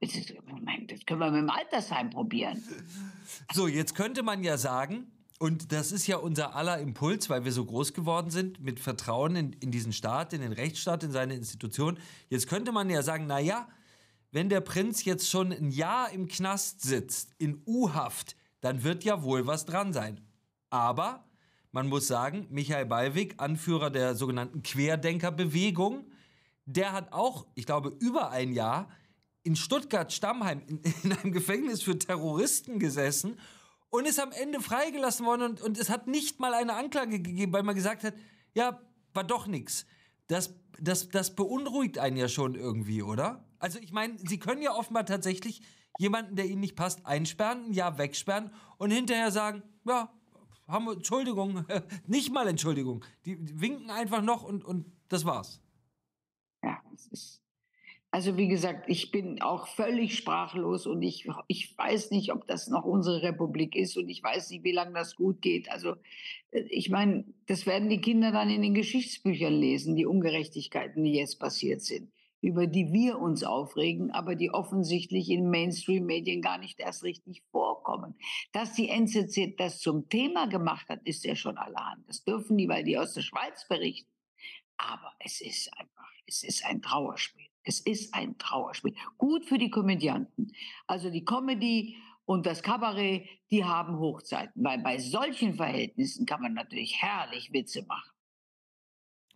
das, 0.00 0.14
ist, 0.14 0.34
meine, 0.62 0.86
das 0.86 1.04
können 1.06 1.20
wir 1.20 1.30
mit 1.30 1.42
dem 1.42 1.50
Altersheim 1.50 2.10
probieren. 2.10 2.62
So, 3.52 3.68
jetzt 3.68 3.94
könnte 3.94 4.22
man 4.22 4.42
ja 4.42 4.56
sagen, 4.56 5.12
und 5.38 5.72
das 5.72 5.90
ist 5.90 6.06
ja 6.06 6.18
unser 6.18 6.54
aller 6.54 6.78
Impuls, 6.78 7.28
weil 7.28 7.44
wir 7.44 7.50
so 7.50 7.64
groß 7.64 7.94
geworden 7.94 8.30
sind 8.30 8.60
mit 8.60 8.78
Vertrauen 8.78 9.34
in, 9.34 9.52
in 9.54 9.72
diesen 9.72 9.92
Staat, 9.92 10.32
in 10.32 10.40
den 10.40 10.52
Rechtsstaat, 10.52 11.02
in 11.02 11.10
seine 11.10 11.34
Institution. 11.34 11.98
Jetzt 12.28 12.48
könnte 12.48 12.70
man 12.70 12.88
ja 12.88 13.02
sagen, 13.02 13.26
na 13.26 13.40
ja, 13.40 13.68
wenn 14.30 14.48
der 14.48 14.60
Prinz 14.60 15.04
jetzt 15.04 15.28
schon 15.28 15.52
ein 15.52 15.70
Jahr 15.70 16.10
im 16.10 16.28
Knast 16.28 16.82
sitzt, 16.82 17.34
in 17.38 17.60
U-Haft, 17.66 18.36
dann 18.60 18.84
wird 18.84 19.02
ja 19.02 19.24
wohl 19.24 19.46
was 19.46 19.66
dran 19.66 19.92
sein. 19.92 20.20
Aber 20.70 21.24
man 21.72 21.88
muss 21.88 22.06
sagen, 22.06 22.46
Michael 22.50 22.86
Ballweg, 22.86 23.34
Anführer 23.38 23.90
der 23.90 24.14
sogenannten 24.14 24.62
Querdenkerbewegung, 24.62 26.06
der 26.66 26.92
hat 26.92 27.12
auch, 27.12 27.46
ich 27.54 27.66
glaube, 27.66 27.96
über 27.98 28.30
ein 28.30 28.52
Jahr 28.52 28.88
in 29.42 29.56
Stuttgart-Stammheim 29.56 30.62
in, 30.66 30.80
in 31.02 31.12
einem 31.12 31.32
Gefängnis 31.32 31.82
für 31.82 31.98
Terroristen 31.98 32.78
gesessen 32.78 33.38
und 33.90 34.06
ist 34.06 34.20
am 34.20 34.32
Ende 34.32 34.60
freigelassen 34.60 35.26
worden 35.26 35.42
und, 35.42 35.62
und 35.62 35.78
es 35.78 35.90
hat 35.90 36.06
nicht 36.06 36.40
mal 36.40 36.54
eine 36.54 36.74
Anklage 36.74 37.20
gegeben, 37.20 37.52
weil 37.52 37.62
man 37.62 37.74
gesagt 37.74 38.04
hat, 38.04 38.14
ja, 38.54 38.80
war 39.14 39.24
doch 39.24 39.46
nichts. 39.46 39.86
Das, 40.28 40.54
das, 40.78 41.08
das 41.08 41.34
beunruhigt 41.34 41.98
einen 41.98 42.16
ja 42.16 42.28
schon 42.28 42.54
irgendwie, 42.54 43.02
oder? 43.02 43.44
Also 43.58 43.78
ich 43.78 43.92
meine, 43.92 44.18
Sie 44.18 44.38
können 44.38 44.62
ja 44.62 44.72
offenbar 44.72 45.06
tatsächlich 45.06 45.62
jemanden, 45.98 46.36
der 46.36 46.46
Ihnen 46.46 46.60
nicht 46.60 46.76
passt, 46.76 47.04
einsperren, 47.06 47.66
ein 47.66 47.72
Jahr 47.72 47.98
wegsperren 47.98 48.50
und 48.78 48.90
hinterher 48.90 49.30
sagen, 49.30 49.62
ja, 49.84 50.10
haben 50.72 50.86
wir, 50.86 50.94
Entschuldigung, 50.94 51.64
nicht 52.06 52.32
mal 52.32 52.48
Entschuldigung. 52.48 53.04
Die 53.24 53.38
winken 53.60 53.90
einfach 53.90 54.22
noch 54.22 54.42
und, 54.42 54.64
und 54.64 54.86
das 55.08 55.24
war's. 55.24 55.60
Ja, 56.64 56.82
es 56.94 57.06
ist 57.06 57.42
also 58.14 58.36
wie 58.36 58.46
gesagt, 58.46 58.90
ich 58.90 59.10
bin 59.10 59.40
auch 59.40 59.66
völlig 59.66 60.18
sprachlos 60.18 60.86
und 60.86 61.00
ich, 61.00 61.26
ich 61.46 61.76
weiß 61.78 62.10
nicht, 62.10 62.30
ob 62.30 62.46
das 62.46 62.68
noch 62.68 62.84
unsere 62.84 63.22
Republik 63.22 63.74
ist 63.74 63.96
und 63.96 64.06
ich 64.10 64.22
weiß 64.22 64.50
nicht, 64.50 64.64
wie 64.64 64.72
lange 64.72 64.92
das 64.92 65.16
gut 65.16 65.40
geht. 65.40 65.70
Also 65.70 65.94
äh, 66.50 66.60
ich 66.68 66.90
meine, 66.90 67.24
das 67.46 67.64
werden 67.64 67.88
die 67.88 68.02
Kinder 68.02 68.30
dann 68.30 68.50
in 68.50 68.60
den 68.60 68.74
Geschichtsbüchern 68.74 69.54
lesen, 69.54 69.96
die 69.96 70.04
Ungerechtigkeiten, 70.04 71.02
die 71.02 71.14
jetzt 71.14 71.40
passiert 71.40 71.80
sind, 71.80 72.12
über 72.42 72.66
die 72.66 72.92
wir 72.92 73.18
uns 73.20 73.44
aufregen, 73.44 74.10
aber 74.10 74.34
die 74.34 74.50
offensichtlich 74.50 75.30
in 75.30 75.48
Mainstream-Medien 75.48 76.42
gar 76.42 76.58
nicht 76.58 76.80
erst 76.80 77.04
richtig 77.04 77.42
vorkommen. 77.52 78.16
Dass 78.52 78.74
die 78.74 78.88
NZZ 78.88 79.56
das 79.56 79.78
zum 79.78 80.08
Thema 80.08 80.48
gemacht 80.48 80.88
hat, 80.88 81.00
ist 81.04 81.24
ja 81.24 81.36
schon 81.36 81.56
allerhand. 81.56 82.06
Das 82.08 82.24
dürfen 82.24 82.58
die, 82.58 82.68
weil 82.68 82.82
die 82.82 82.98
aus 82.98 83.14
der 83.14 83.22
Schweiz 83.22 83.66
berichten. 83.68 84.10
Aber 84.76 85.12
es 85.20 85.40
ist 85.40 85.72
einfach, 85.78 86.10
es 86.26 86.42
ist 86.42 86.64
ein 86.66 86.82
Trauerspiel. 86.82 87.46
Es 87.62 87.78
ist 87.78 88.12
ein 88.12 88.36
Trauerspiel. 88.38 88.94
Gut 89.18 89.44
für 89.44 89.58
die 89.58 89.70
Komödianten. 89.70 90.50
Also 90.88 91.10
die 91.10 91.24
Comedy 91.24 91.96
und 92.24 92.44
das 92.44 92.62
Kabarett, 92.62 93.28
die 93.52 93.64
haben 93.64 93.98
Hochzeiten, 93.98 94.64
weil 94.64 94.78
bei 94.78 94.98
solchen 94.98 95.54
Verhältnissen 95.54 96.26
kann 96.26 96.42
man 96.42 96.54
natürlich 96.54 97.00
herrlich 97.00 97.52
Witze 97.52 97.84
machen. 97.86 98.10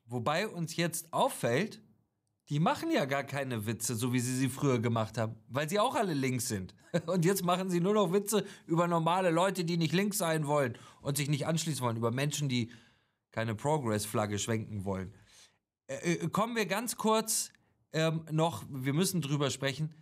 Wobei 0.07 0.49
uns 0.49 0.77
jetzt 0.77 1.13
auffällt, 1.13 1.83
die 2.49 2.61
machen 2.61 2.91
ja 2.91 3.05
gar 3.07 3.25
keine 3.25 3.67
Witze, 3.67 3.97
so 3.97 4.13
wie 4.13 4.21
sie 4.21 4.35
sie 4.35 4.49
früher 4.49 4.79
gemacht 4.79 5.19
haben, 5.19 5.35
weil 5.49 5.69
sie 5.69 5.81
auch 5.81 5.95
alle 5.95 6.15
links 6.15 6.49
sind. 6.49 6.75
Und 7.07 7.25
jetzt 7.25 7.45
machen 7.45 7.71
sie 7.71 7.81
nur 7.81 7.95
noch 7.95 8.13
Witze 8.13 8.45
über 8.67 8.87
normale 8.87 9.31
Leute, 9.31 9.65
die 9.65 9.77
nicht 9.77 9.93
links 9.93 10.19
sein 10.19 10.47
wollen 10.47 10.79
und 11.03 11.17
sich 11.17 11.29
nicht 11.29 11.47
anschließen 11.47 11.83
wollen, 11.83 11.97
über 11.97 12.11
Menschen, 12.11 12.49
die 12.49 12.71
keine 13.33 13.55
Progress-Flagge 13.55 14.39
schwenken 14.39 14.85
wollen. 14.85 15.13
Äh, 15.89 16.15
äh 16.15 16.29
kommen 16.29 16.57
wir 16.57 16.67
ganz 16.67 16.97
kurz 16.97 17.51
ähm, 17.93 18.25
noch, 18.31 18.65
wir 18.69 18.95
müssen 18.95 19.21
drüber 19.21 19.51
sprechen, 19.51 19.95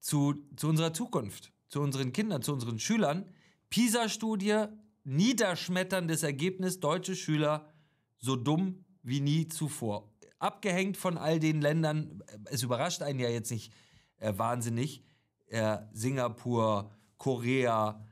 zu, 0.00 0.34
zu 0.56 0.68
unserer 0.68 0.92
Zukunft, 0.92 1.52
zu 1.68 1.80
unseren 1.80 2.12
Kindern, 2.12 2.42
zu 2.42 2.52
unseren 2.52 2.78
Schülern. 2.78 3.28
PISA-Studie, 3.70 4.66
niederschmetterndes 5.04 6.22
Ergebnis, 6.22 6.80
deutsche 6.80 7.16
Schüler 7.16 7.72
so 8.18 8.36
dumm 8.36 8.84
wie 9.02 9.20
nie 9.20 9.48
zuvor. 9.48 10.10
Abgehängt 10.38 10.96
von 10.96 11.16
all 11.16 11.38
den 11.40 11.60
Ländern, 11.60 12.22
es 12.46 12.62
überrascht 12.62 13.02
einen 13.02 13.18
ja 13.18 13.28
jetzt 13.28 13.50
nicht 13.50 13.72
äh, 14.18 14.32
wahnsinnig, 14.36 15.02
äh, 15.46 15.78
Singapur, 15.92 16.90
Korea, 17.18 18.04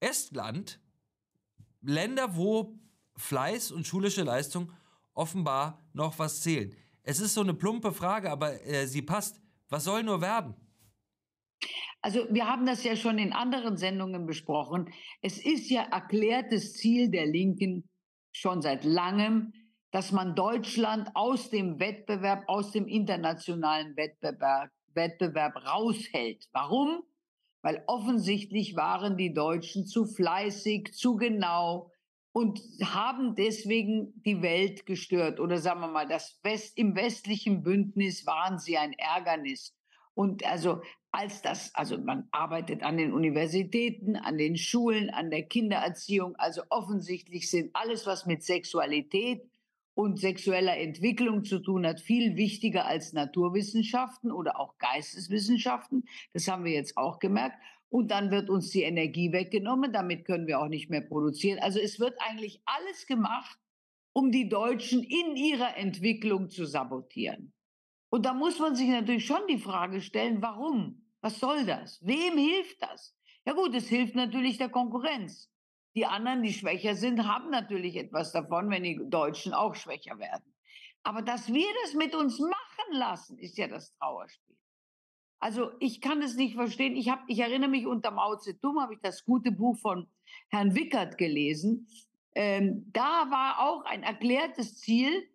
Estland, 0.00 0.80
Länder, 1.82 2.36
wo 2.36 2.78
Fleiß 3.16 3.72
und 3.72 3.86
schulische 3.86 4.22
Leistung 4.22 4.72
offenbar 5.14 5.82
noch 5.92 6.18
was 6.18 6.40
zählen. 6.40 6.74
Es 7.02 7.20
ist 7.20 7.34
so 7.34 7.40
eine 7.40 7.54
plumpe 7.54 7.92
Frage, 7.92 8.30
aber 8.30 8.64
äh, 8.66 8.86
sie 8.86 9.02
passt. 9.02 9.40
Was 9.68 9.84
soll 9.84 10.02
nur 10.02 10.20
werden? 10.20 10.54
Also 12.00 12.26
wir 12.30 12.46
haben 12.46 12.64
das 12.64 12.84
ja 12.84 12.96
schon 12.96 13.18
in 13.18 13.32
anderen 13.32 13.76
Sendungen 13.76 14.26
besprochen. 14.26 14.92
Es 15.20 15.44
ist 15.44 15.68
ja 15.68 15.82
erklärtes 15.82 16.74
Ziel 16.74 17.10
der 17.10 17.26
Linken 17.26 17.88
schon 18.32 18.62
seit 18.62 18.84
langem, 18.84 19.52
dass 19.90 20.12
man 20.12 20.34
Deutschland 20.34 21.10
aus 21.14 21.50
dem 21.50 21.80
Wettbewerb, 21.80 22.44
aus 22.46 22.72
dem 22.72 22.86
internationalen 22.86 23.96
Wettbewerb, 23.96 24.70
Wettbewerb 24.94 25.56
raushält. 25.66 26.48
Warum? 26.52 27.02
Weil 27.62 27.82
offensichtlich 27.86 28.76
waren 28.76 29.16
die 29.16 29.32
Deutschen 29.32 29.86
zu 29.86 30.06
fleißig, 30.06 30.92
zu 30.94 31.16
genau, 31.16 31.90
und 32.32 32.60
haben 32.84 33.34
deswegen 33.34 34.12
die 34.22 34.42
Welt 34.42 34.86
gestört. 34.86 35.40
Oder 35.40 35.58
sagen 35.58 35.80
wir 35.80 35.88
mal, 35.88 36.06
das 36.06 36.38
West, 36.42 36.76
im 36.78 36.94
westlichen 36.94 37.62
Bündnis 37.62 38.26
waren 38.26 38.58
sie 38.58 38.76
ein 38.76 38.92
Ärgernis. 38.92 39.74
Und 40.14 40.44
also 40.46 40.82
als 41.10 41.42
das, 41.42 41.74
also 41.74 41.98
man 41.98 42.28
arbeitet 42.30 42.82
an 42.82 42.96
den 42.96 43.12
Universitäten, 43.12 44.14
an 44.16 44.36
den 44.36 44.56
Schulen, 44.56 45.10
an 45.10 45.30
der 45.30 45.44
Kindererziehung. 45.44 46.36
Also 46.36 46.62
offensichtlich 46.68 47.50
sind 47.50 47.70
alles, 47.74 48.06
was 48.06 48.26
mit 48.26 48.42
Sexualität 48.44 49.42
und 49.98 50.20
sexueller 50.20 50.78
Entwicklung 50.78 51.42
zu 51.42 51.58
tun 51.58 51.84
hat, 51.84 52.00
viel 52.00 52.36
wichtiger 52.36 52.86
als 52.86 53.14
Naturwissenschaften 53.14 54.30
oder 54.30 54.60
auch 54.60 54.78
Geisteswissenschaften. 54.78 56.04
Das 56.32 56.46
haben 56.46 56.62
wir 56.62 56.70
jetzt 56.70 56.96
auch 56.96 57.18
gemerkt 57.18 57.56
und 57.88 58.12
dann 58.12 58.30
wird 58.30 58.48
uns 58.48 58.70
die 58.70 58.82
Energie 58.82 59.32
weggenommen, 59.32 59.92
damit 59.92 60.24
können 60.24 60.46
wir 60.46 60.60
auch 60.60 60.68
nicht 60.68 60.88
mehr 60.88 61.00
produzieren. 61.00 61.58
Also 61.58 61.80
es 61.80 61.98
wird 61.98 62.14
eigentlich 62.20 62.62
alles 62.64 63.08
gemacht, 63.08 63.58
um 64.12 64.30
die 64.30 64.48
Deutschen 64.48 65.02
in 65.02 65.34
ihrer 65.34 65.76
Entwicklung 65.76 66.48
zu 66.48 66.64
sabotieren. 66.64 67.52
Und 68.08 68.24
da 68.24 68.34
muss 68.34 68.60
man 68.60 68.76
sich 68.76 68.86
natürlich 68.86 69.26
schon 69.26 69.48
die 69.48 69.58
Frage 69.58 70.00
stellen, 70.00 70.40
warum? 70.40 71.08
Was 71.22 71.40
soll 71.40 71.66
das? 71.66 71.98
Wem 72.06 72.38
hilft 72.38 72.80
das? 72.82 73.16
Ja 73.44 73.52
gut, 73.52 73.74
es 73.74 73.88
hilft 73.88 74.14
natürlich 74.14 74.58
der 74.58 74.68
Konkurrenz. 74.68 75.50
Die 75.98 76.06
anderen, 76.06 76.44
die 76.44 76.52
schwächer 76.52 76.94
sind, 76.94 77.26
haben 77.26 77.50
natürlich 77.50 77.96
etwas 77.96 78.30
davon, 78.30 78.70
wenn 78.70 78.84
die 78.84 79.00
Deutschen 79.10 79.52
auch 79.52 79.74
schwächer 79.74 80.16
werden. 80.20 80.54
Aber 81.02 81.22
dass 81.22 81.52
wir 81.52 81.66
das 81.82 81.94
mit 81.94 82.14
uns 82.14 82.38
machen, 82.38 82.92
lassen, 82.92 83.36
ist 83.36 83.58
ja 83.58 83.66
das 83.66 83.92
Trauerspiel. 83.94 84.54
Also 85.40 85.72
ich 85.80 86.00
kann 86.00 86.22
es 86.22 86.36
nicht 86.36 86.54
verstehen. 86.54 86.94
Ich, 86.94 87.08
hab, 87.08 87.24
ich 87.26 87.40
erinnere 87.40 87.68
mich, 87.68 87.84
unter 87.84 88.12
Mao 88.12 88.36
Zedong 88.36 88.80
habe 88.80 88.94
ich 88.94 89.00
das 89.00 89.24
gute 89.24 89.50
Buch 89.50 89.76
von 89.80 90.06
Herrn 90.50 90.76
Wickert 90.76 91.18
gelesen. 91.18 91.88
Ähm, 92.36 92.88
da 92.92 93.26
war 93.28 93.58
auch 93.58 93.84
ein 93.84 94.04
erklärtes 94.04 94.78
Ziel, 94.78 95.28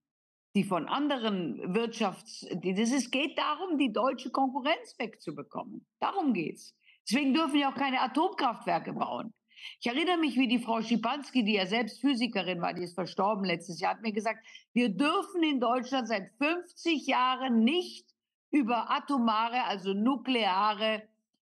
die 0.55 0.63
von 0.63 0.87
anderen 0.87 1.75
Wirtschafts, 1.75 2.43
ist, 2.43 3.11
geht 3.11 3.37
darum, 3.37 3.77
die 3.77 3.93
deutsche 3.93 4.31
Konkurrenz 4.31 4.95
wegzubekommen. 4.97 5.85
Darum 5.99 6.33
geht's. 6.33 6.75
Deswegen 7.07 7.33
dürfen 7.33 7.59
ja 7.59 7.71
auch 7.71 7.75
keine 7.75 8.01
Atomkraftwerke 8.01 8.93
bauen. 8.93 9.33
Ich 9.81 9.87
erinnere 9.87 10.17
mich, 10.17 10.37
wie 10.37 10.47
die 10.47 10.59
Frau 10.59 10.81
Schipanski, 10.81 11.43
die 11.43 11.53
ja 11.53 11.65
selbst 11.65 12.01
Physikerin 12.01 12.61
war, 12.61 12.73
die 12.73 12.83
ist 12.83 12.95
verstorben 12.95 13.43
letztes 13.43 13.79
Jahr, 13.79 13.95
hat 13.95 14.01
mir 14.01 14.13
gesagt, 14.13 14.45
wir 14.73 14.89
dürfen 14.89 15.43
in 15.43 15.59
Deutschland 15.59 16.07
seit 16.07 16.31
50 16.37 17.07
Jahren 17.07 17.63
nicht 17.63 18.07
über 18.51 18.89
atomare, 18.89 19.65
also 19.65 19.93
nukleare 19.93 21.03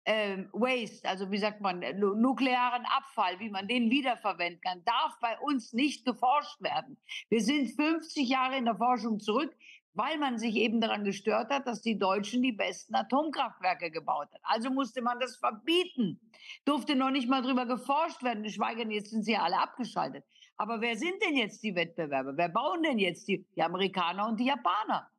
ähm, 0.06 0.48
Waste, 0.52 1.08
also 1.08 1.30
wie 1.32 1.38
sagt 1.38 1.60
man, 1.60 1.80
nuklearen 1.98 2.84
Abfall, 2.86 3.38
wie 3.40 3.50
man 3.50 3.66
den 3.66 3.90
wiederverwenden 3.90 4.60
kann, 4.60 4.84
darf 4.84 5.18
bei 5.20 5.36
uns 5.40 5.72
nicht 5.72 6.04
geforscht 6.04 6.62
werden. 6.62 6.96
Wir 7.28 7.40
sind 7.40 7.68
50 7.74 8.28
Jahre 8.28 8.56
in 8.56 8.64
der 8.64 8.76
Forschung 8.76 9.18
zurück, 9.18 9.52
weil 9.94 10.18
man 10.18 10.38
sich 10.38 10.54
eben 10.56 10.80
daran 10.80 11.04
gestört 11.04 11.50
hat, 11.50 11.66
dass 11.66 11.82
die 11.82 11.98
Deutschen 11.98 12.42
die 12.42 12.52
besten 12.52 12.94
Atomkraftwerke 12.94 13.90
gebaut 13.90 14.28
haben. 14.32 14.42
Also 14.42 14.70
musste 14.70 15.02
man 15.02 15.18
das 15.18 15.36
verbieten. 15.36 16.20
Durfte 16.64 16.94
noch 16.94 17.10
nicht 17.10 17.28
mal 17.28 17.42
drüber 17.42 17.66
geforscht 17.66 18.22
werden, 18.22 18.44
geschweige 18.44 18.82
denn, 18.82 18.90
jetzt 18.92 19.10
sind 19.10 19.24
sie 19.24 19.36
alle 19.36 19.58
abgeschaltet. 19.58 20.24
Aber 20.56 20.80
wer 20.80 20.96
sind 20.96 21.20
denn 21.22 21.36
jetzt 21.36 21.62
die 21.62 21.74
Wettbewerber? 21.74 22.36
Wer 22.36 22.48
bauen 22.48 22.82
denn 22.82 22.98
jetzt 22.98 23.26
die, 23.26 23.44
die 23.56 23.62
Amerikaner 23.62 24.28
und 24.28 24.38
die 24.38 24.46
Japaner? 24.46 25.10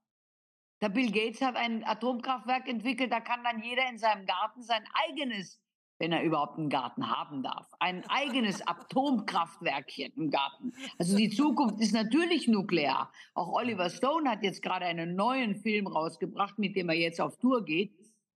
Der 0.81 0.89
Bill 0.89 1.11
Gates 1.11 1.41
hat 1.41 1.55
ein 1.55 1.83
Atomkraftwerk 1.83 2.67
entwickelt, 2.67 3.11
da 3.11 3.19
kann 3.19 3.43
dann 3.43 3.63
jeder 3.63 3.89
in 3.89 3.97
seinem 3.97 4.27
Garten 4.27 4.61
sein 4.61 4.83
eigenes, 5.07 5.59
wenn 5.97 6.11
er 6.11 6.21
überhaupt 6.21 6.59
einen 6.59 6.69
Garten 6.69 7.09
haben 7.09 7.41
darf, 7.41 7.67
ein 7.79 8.05
eigenes 8.09 8.61
Atomkraftwerkchen 8.67 10.13
im 10.15 10.29
Garten. 10.29 10.73
Also 10.99 11.17
die 11.17 11.31
Zukunft 11.31 11.79
ist 11.79 11.93
natürlich 11.93 12.47
nuklear. 12.47 13.11
Auch 13.33 13.53
Oliver 13.53 13.89
Stone 13.89 14.29
hat 14.29 14.43
jetzt 14.43 14.61
gerade 14.61 14.85
einen 14.85 15.15
neuen 15.15 15.55
Film 15.55 15.87
rausgebracht, 15.87 16.59
mit 16.59 16.75
dem 16.75 16.89
er 16.89 16.95
jetzt 16.95 17.19
auf 17.19 17.37
Tour 17.37 17.65
geht. 17.65 17.91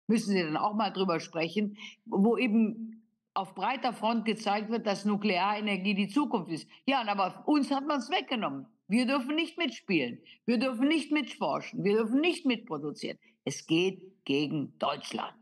Müssen 0.07 0.33
Sie 0.33 0.41
dann 0.41 0.57
auch 0.57 0.73
mal 0.73 0.89
drüber 0.89 1.19
sprechen, 1.19 1.77
wo 2.05 2.37
eben 2.37 3.03
auf 3.35 3.53
breiter 3.53 3.93
Front 3.93 4.25
gezeigt 4.25 4.69
wird, 4.71 4.87
dass 4.87 5.05
Nuklearenergie 5.05 5.93
die 5.93 6.07
Zukunft 6.07 6.51
ist. 6.51 6.67
Ja, 6.85 7.03
aber 7.07 7.43
uns 7.47 7.69
hat 7.69 7.85
man 7.85 7.99
es 7.99 8.09
weggenommen. 8.09 8.65
Wir 8.91 9.07
dürfen 9.07 9.35
nicht 9.35 9.57
mitspielen. 9.57 10.19
Wir 10.45 10.59
dürfen 10.59 10.89
nicht 10.89 11.13
mitforschen. 11.13 11.81
Wir 11.81 11.93
dürfen 11.93 12.19
nicht 12.19 12.45
mitproduzieren. 12.45 13.17
Es 13.45 13.65
geht 13.65 14.25
gegen 14.25 14.77
Deutschland. 14.79 15.33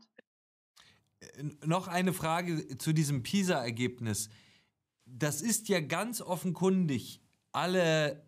Äh, 1.18 1.42
noch 1.66 1.88
eine 1.88 2.12
Frage 2.12 2.78
zu 2.78 2.92
diesem 2.92 3.24
PISA-Ergebnis. 3.24 4.28
Das 5.04 5.42
ist 5.42 5.68
ja 5.68 5.80
ganz 5.80 6.20
offenkundig. 6.20 7.20
Alle 7.50 8.24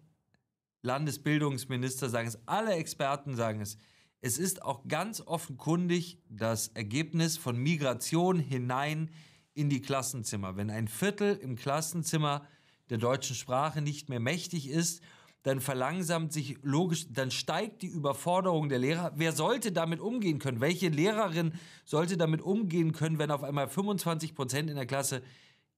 Landesbildungsminister 0.83 2.09
sagen 2.09 2.27
es, 2.27 2.49
alle 2.49 2.73
Experten 2.73 3.37
sagen 3.37 3.61
es. 3.61 3.79
Es 4.23 4.39
ist 4.39 4.63
auch 4.63 4.89
ganz 4.89 5.21
offenkundig 5.21 6.19
das 6.31 6.67
Ergebnis 6.67 7.37
von 7.37 7.57
Migration 7.57 8.41
hinein 8.41 9.09
in 9.55 9.71
die 9.71 9.83
Klassenzimmer. 9.83 10.57
Wenn 10.57 10.71
ein 10.71 10.89
Viertel 10.89 11.37
im 11.37 11.55
Klassenzimmer 11.55 12.45
der 12.93 12.99
deutschen 12.99 13.35
Sprache 13.35 13.81
nicht 13.81 14.11
mehr 14.11 14.21
mächtig 14.21 14.69
ist, 14.69 15.03
dann 15.45 15.63
verlangsamt 15.63 16.31
sich 16.31 16.59
logisch, 16.63 17.07
dann 17.11 17.31
steigt 17.31 17.81
die 17.81 17.87
Überforderung 17.87 18.69
der 18.69 18.79
Lehrer. 18.79 19.13
Wer 19.17 19.33
sollte 19.33 19.73
damit 19.73 19.99
umgehen 19.99 20.39
können? 20.39 20.61
Welche 20.61 20.91
Lehrerin 20.91 21.55
sollte 21.87 22.19
damit 22.19 22.43
umgehen 22.43 22.93
können, 22.93 23.19
wenn 23.19 23.31
auf 23.31 23.43
einmal 23.43 23.67
25 23.67 24.35
Prozent 24.35 24.69
in 24.69 24.77
der 24.77 24.85
Klasse 24.85 25.23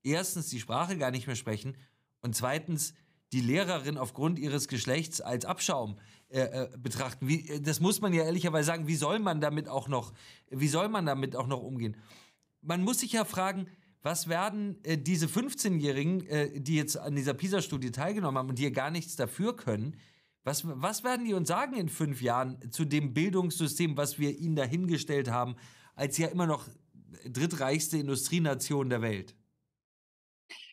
erstens 0.03 0.49
die 0.49 0.59
Sprache 0.59 0.99
gar 0.99 1.13
nicht 1.13 1.29
mehr 1.29 1.37
sprechen 1.37 1.77
und 2.21 2.35
zweitens 2.35 2.95
die 3.33 3.41
Lehrerin 3.41 3.97
aufgrund 3.97 4.41
ihres 4.41 4.67
Geschlechts 4.67 5.21
als 5.21 5.45
Abschaum 5.45 5.97
äh, 6.31 6.41
äh, 6.41 6.69
betrachten? 6.77 7.29
Wie, 7.29 7.49
äh, 7.49 7.61
das 7.61 7.79
muss 7.79 8.01
man 8.01 8.13
ja 8.13 8.25
ehrlicherweise 8.25 8.67
sagen. 8.67 8.89
Wie 8.89 8.97
soll 8.97 9.21
man 9.21 9.41
damit 9.41 9.69
auch 9.69 9.87
noch, 9.87 10.13
wie 10.51 10.69
soll 10.69 10.89
man 10.89 11.07
damit 11.07 11.37
auch 11.37 11.47
noch 11.47 11.63
umgehen? 11.63 11.97
Man 12.61 12.83
muss 12.83 12.99
sich 12.99 13.13
ja 13.13 13.25
fragen, 13.25 13.69
was 14.05 14.29
werden 14.29 14.79
äh, 14.85 14.99
diese 14.99 15.27
15-Jährigen, 15.27 16.27
äh, 16.27 16.61
die 16.61 16.77
jetzt 16.77 16.97
an 16.97 17.17
dieser 17.17 17.35
PISA-Studie 17.35 17.91
teilgenommen 17.91 18.39
haben 18.39 18.51
und 18.51 18.59
die 18.59 18.65
ja 18.65 18.71
gar 18.71 18.91
nichts 18.91 19.17
dafür 19.17 19.57
können, 19.57 19.97
was, 20.45 20.63
was 20.67 21.03
werden 21.05 21.25
die 21.25 21.33
uns 21.33 21.49
sagen 21.49 21.75
in 21.75 21.89
fünf 21.89 22.21
Jahren 22.21 22.71
zu 22.71 22.85
dem 22.85 23.15
Bildungssystem, 23.15 23.97
was 23.97 24.19
wir 24.19 24.39
ihnen 24.39 24.57
dahingestellt 24.57 25.31
haben, 25.31 25.57
als 25.95 26.19
ja 26.19 26.29
immer 26.29 26.47
noch 26.47 26.69
drittreichste 27.25 27.97
Industrienation 27.97 28.91
der 28.91 29.01
Welt? 29.01 29.35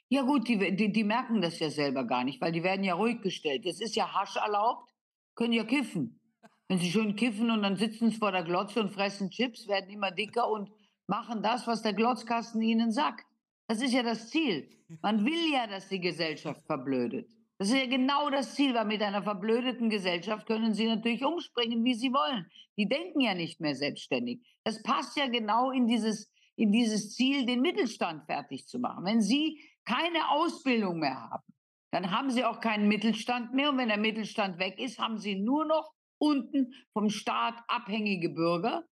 Ja 0.09 0.23
gut, 0.23 0.49
die, 0.49 0.75
die, 0.75 0.91
die 0.91 1.03
merken 1.05 1.41
das 1.41 1.57
ja 1.59 1.69
selber 1.69 2.03
gar 2.03 2.25
nicht, 2.25 2.41
weil 2.41 2.51
die 2.51 2.63
werden 2.63 2.83
ja 2.83 2.95
ruhig 2.95 3.21
gestellt. 3.21 3.65
Es 3.65 3.79
ist 3.79 3.95
ja 3.95 4.13
Hasch 4.13 4.35
erlaubt, 4.35 4.93
können 5.35 5.53
ja 5.53 5.63
kiffen. 5.63 6.19
Wenn 6.67 6.79
sie 6.79 6.91
schön 6.91 7.15
kiffen 7.15 7.49
und 7.49 7.63
dann 7.63 7.77
sitzen 7.77 8.11
sie 8.11 8.17
vor 8.17 8.33
der 8.33 8.43
Glotze 8.43 8.81
und 8.81 8.91
fressen 8.91 9.29
Chips, 9.29 9.69
werden 9.69 9.89
immer 9.89 10.11
dicker 10.11 10.49
und 10.49 10.69
machen 11.11 11.43
das, 11.43 11.67
was 11.67 11.81
der 11.81 11.93
Glotzkasten 11.93 12.61
ihnen 12.61 12.91
sagt. 12.91 13.25
Das 13.67 13.81
ist 13.81 13.93
ja 13.93 14.01
das 14.01 14.29
Ziel. 14.29 14.69
Man 15.01 15.25
will 15.25 15.51
ja, 15.53 15.67
dass 15.67 15.89
die 15.89 15.99
Gesellschaft 15.99 16.65
verblödet. 16.65 17.29
Das 17.57 17.67
ist 17.67 17.75
ja 17.75 17.85
genau 17.85 18.29
das 18.29 18.55
Ziel, 18.55 18.73
weil 18.73 18.85
mit 18.85 19.03
einer 19.03 19.21
verblödeten 19.21 19.89
Gesellschaft 19.89 20.47
können 20.47 20.73
sie 20.73 20.87
natürlich 20.87 21.23
umspringen, 21.23 21.83
wie 21.83 21.93
sie 21.93 22.11
wollen. 22.13 22.47
Die 22.77 22.87
denken 22.87 23.19
ja 23.19 23.35
nicht 23.35 23.59
mehr 23.59 23.75
selbstständig. 23.75 24.41
Das 24.63 24.81
passt 24.83 25.17
ja 25.17 25.27
genau 25.27 25.71
in 25.71 25.85
dieses, 25.85 26.31
in 26.55 26.71
dieses 26.71 27.13
Ziel, 27.13 27.45
den 27.45 27.61
Mittelstand 27.61 28.25
fertig 28.25 28.65
zu 28.67 28.79
machen. 28.79 29.03
Wenn 29.03 29.21
sie 29.21 29.59
keine 29.83 30.29
Ausbildung 30.29 30.99
mehr 30.99 31.29
haben, 31.29 31.43
dann 31.91 32.11
haben 32.11 32.31
sie 32.31 32.45
auch 32.45 32.61
keinen 32.61 32.87
Mittelstand 32.87 33.53
mehr. 33.53 33.69
Und 33.69 33.77
wenn 33.77 33.89
der 33.89 33.99
Mittelstand 33.99 34.59
weg 34.59 34.79
ist, 34.79 34.97
haben 34.97 35.17
sie 35.17 35.35
nur 35.35 35.65
noch 35.65 35.91
unten 36.19 36.73
vom 36.93 37.09
Staat 37.09 37.55
abhängige 37.67 38.29
Bürger, 38.29 38.85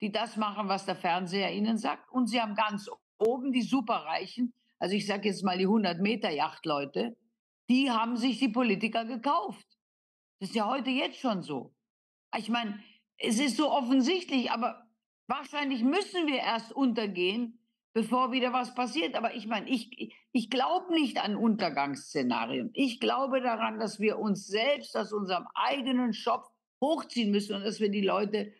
die 0.00 0.12
das 0.12 0.36
machen, 0.36 0.68
was 0.68 0.86
der 0.86 0.96
Fernseher 0.96 1.52
ihnen 1.52 1.78
sagt. 1.78 2.10
Und 2.10 2.28
sie 2.28 2.40
haben 2.40 2.54
ganz 2.54 2.90
oben 3.18 3.52
die 3.52 3.62
Superreichen, 3.62 4.52
also 4.78 4.94
ich 4.94 5.06
sage 5.06 5.28
jetzt 5.28 5.42
mal 5.42 5.58
die 5.58 5.66
100-Meter-Yachtleute, 5.66 7.16
die 7.68 7.90
haben 7.90 8.16
sich 8.16 8.38
die 8.38 8.48
Politiker 8.48 9.04
gekauft. 9.04 9.66
Das 10.38 10.50
ist 10.50 10.54
ja 10.54 10.68
heute 10.68 10.90
jetzt 10.90 11.18
schon 11.18 11.42
so. 11.42 11.74
Ich 12.36 12.48
meine, 12.48 12.78
es 13.18 13.40
ist 13.40 13.56
so 13.56 13.70
offensichtlich, 13.70 14.50
aber 14.50 14.86
wahrscheinlich 15.26 15.82
müssen 15.82 16.26
wir 16.26 16.38
erst 16.38 16.72
untergehen, 16.72 17.58
bevor 17.94 18.30
wieder 18.30 18.52
was 18.52 18.74
passiert. 18.74 19.14
Aber 19.14 19.34
ich 19.34 19.46
meine, 19.46 19.68
ich, 19.70 20.14
ich 20.32 20.50
glaube 20.50 20.92
nicht 20.92 21.18
an 21.18 21.34
Untergangsszenarien. 21.34 22.70
Ich 22.74 23.00
glaube 23.00 23.40
daran, 23.40 23.78
dass 23.78 23.98
wir 23.98 24.18
uns 24.18 24.46
selbst 24.46 24.94
aus 24.96 25.12
unserem 25.12 25.46
eigenen 25.54 26.12
Schopf 26.12 26.46
hochziehen 26.82 27.30
müssen 27.30 27.56
und 27.56 27.64
dass 27.64 27.80
wir 27.80 27.88
die 27.88 28.02
Leute 28.02 28.52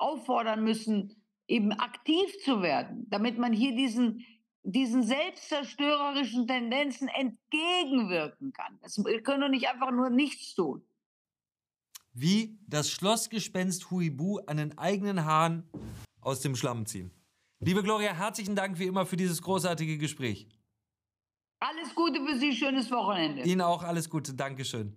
auffordern 0.00 0.64
müssen, 0.64 1.16
eben 1.46 1.72
aktiv 1.72 2.38
zu 2.44 2.62
werden, 2.62 3.06
damit 3.10 3.38
man 3.38 3.52
hier 3.52 3.74
diesen, 3.74 4.24
diesen 4.62 5.02
selbstzerstörerischen 5.02 6.46
Tendenzen 6.46 7.08
entgegenwirken 7.08 8.52
kann. 8.52 8.78
Das, 8.82 8.98
wir 8.98 9.22
können 9.22 9.42
doch 9.42 9.48
nicht 9.48 9.68
einfach 9.68 9.90
nur 9.90 10.10
nichts 10.10 10.54
tun. 10.54 10.82
Wie 12.12 12.58
das 12.66 12.90
Schlossgespenst 12.90 13.90
Huibu 13.90 14.38
an 14.46 14.56
den 14.56 14.78
eigenen 14.78 15.24
Haaren 15.24 15.68
aus 16.20 16.40
dem 16.40 16.56
Schlamm 16.56 16.86
ziehen. 16.86 17.10
Liebe 17.60 17.82
Gloria, 17.82 18.14
herzlichen 18.14 18.56
Dank 18.56 18.78
wie 18.78 18.86
immer 18.86 19.06
für 19.06 19.16
dieses 19.16 19.42
großartige 19.42 19.98
Gespräch. 19.98 20.48
Alles 21.60 21.94
Gute 21.94 22.24
für 22.24 22.38
Sie, 22.38 22.54
schönes 22.54 22.90
Wochenende. 22.90 23.42
Ihnen 23.42 23.60
auch 23.60 23.82
alles 23.82 24.08
Gute, 24.08 24.32
Dankeschön. 24.32 24.96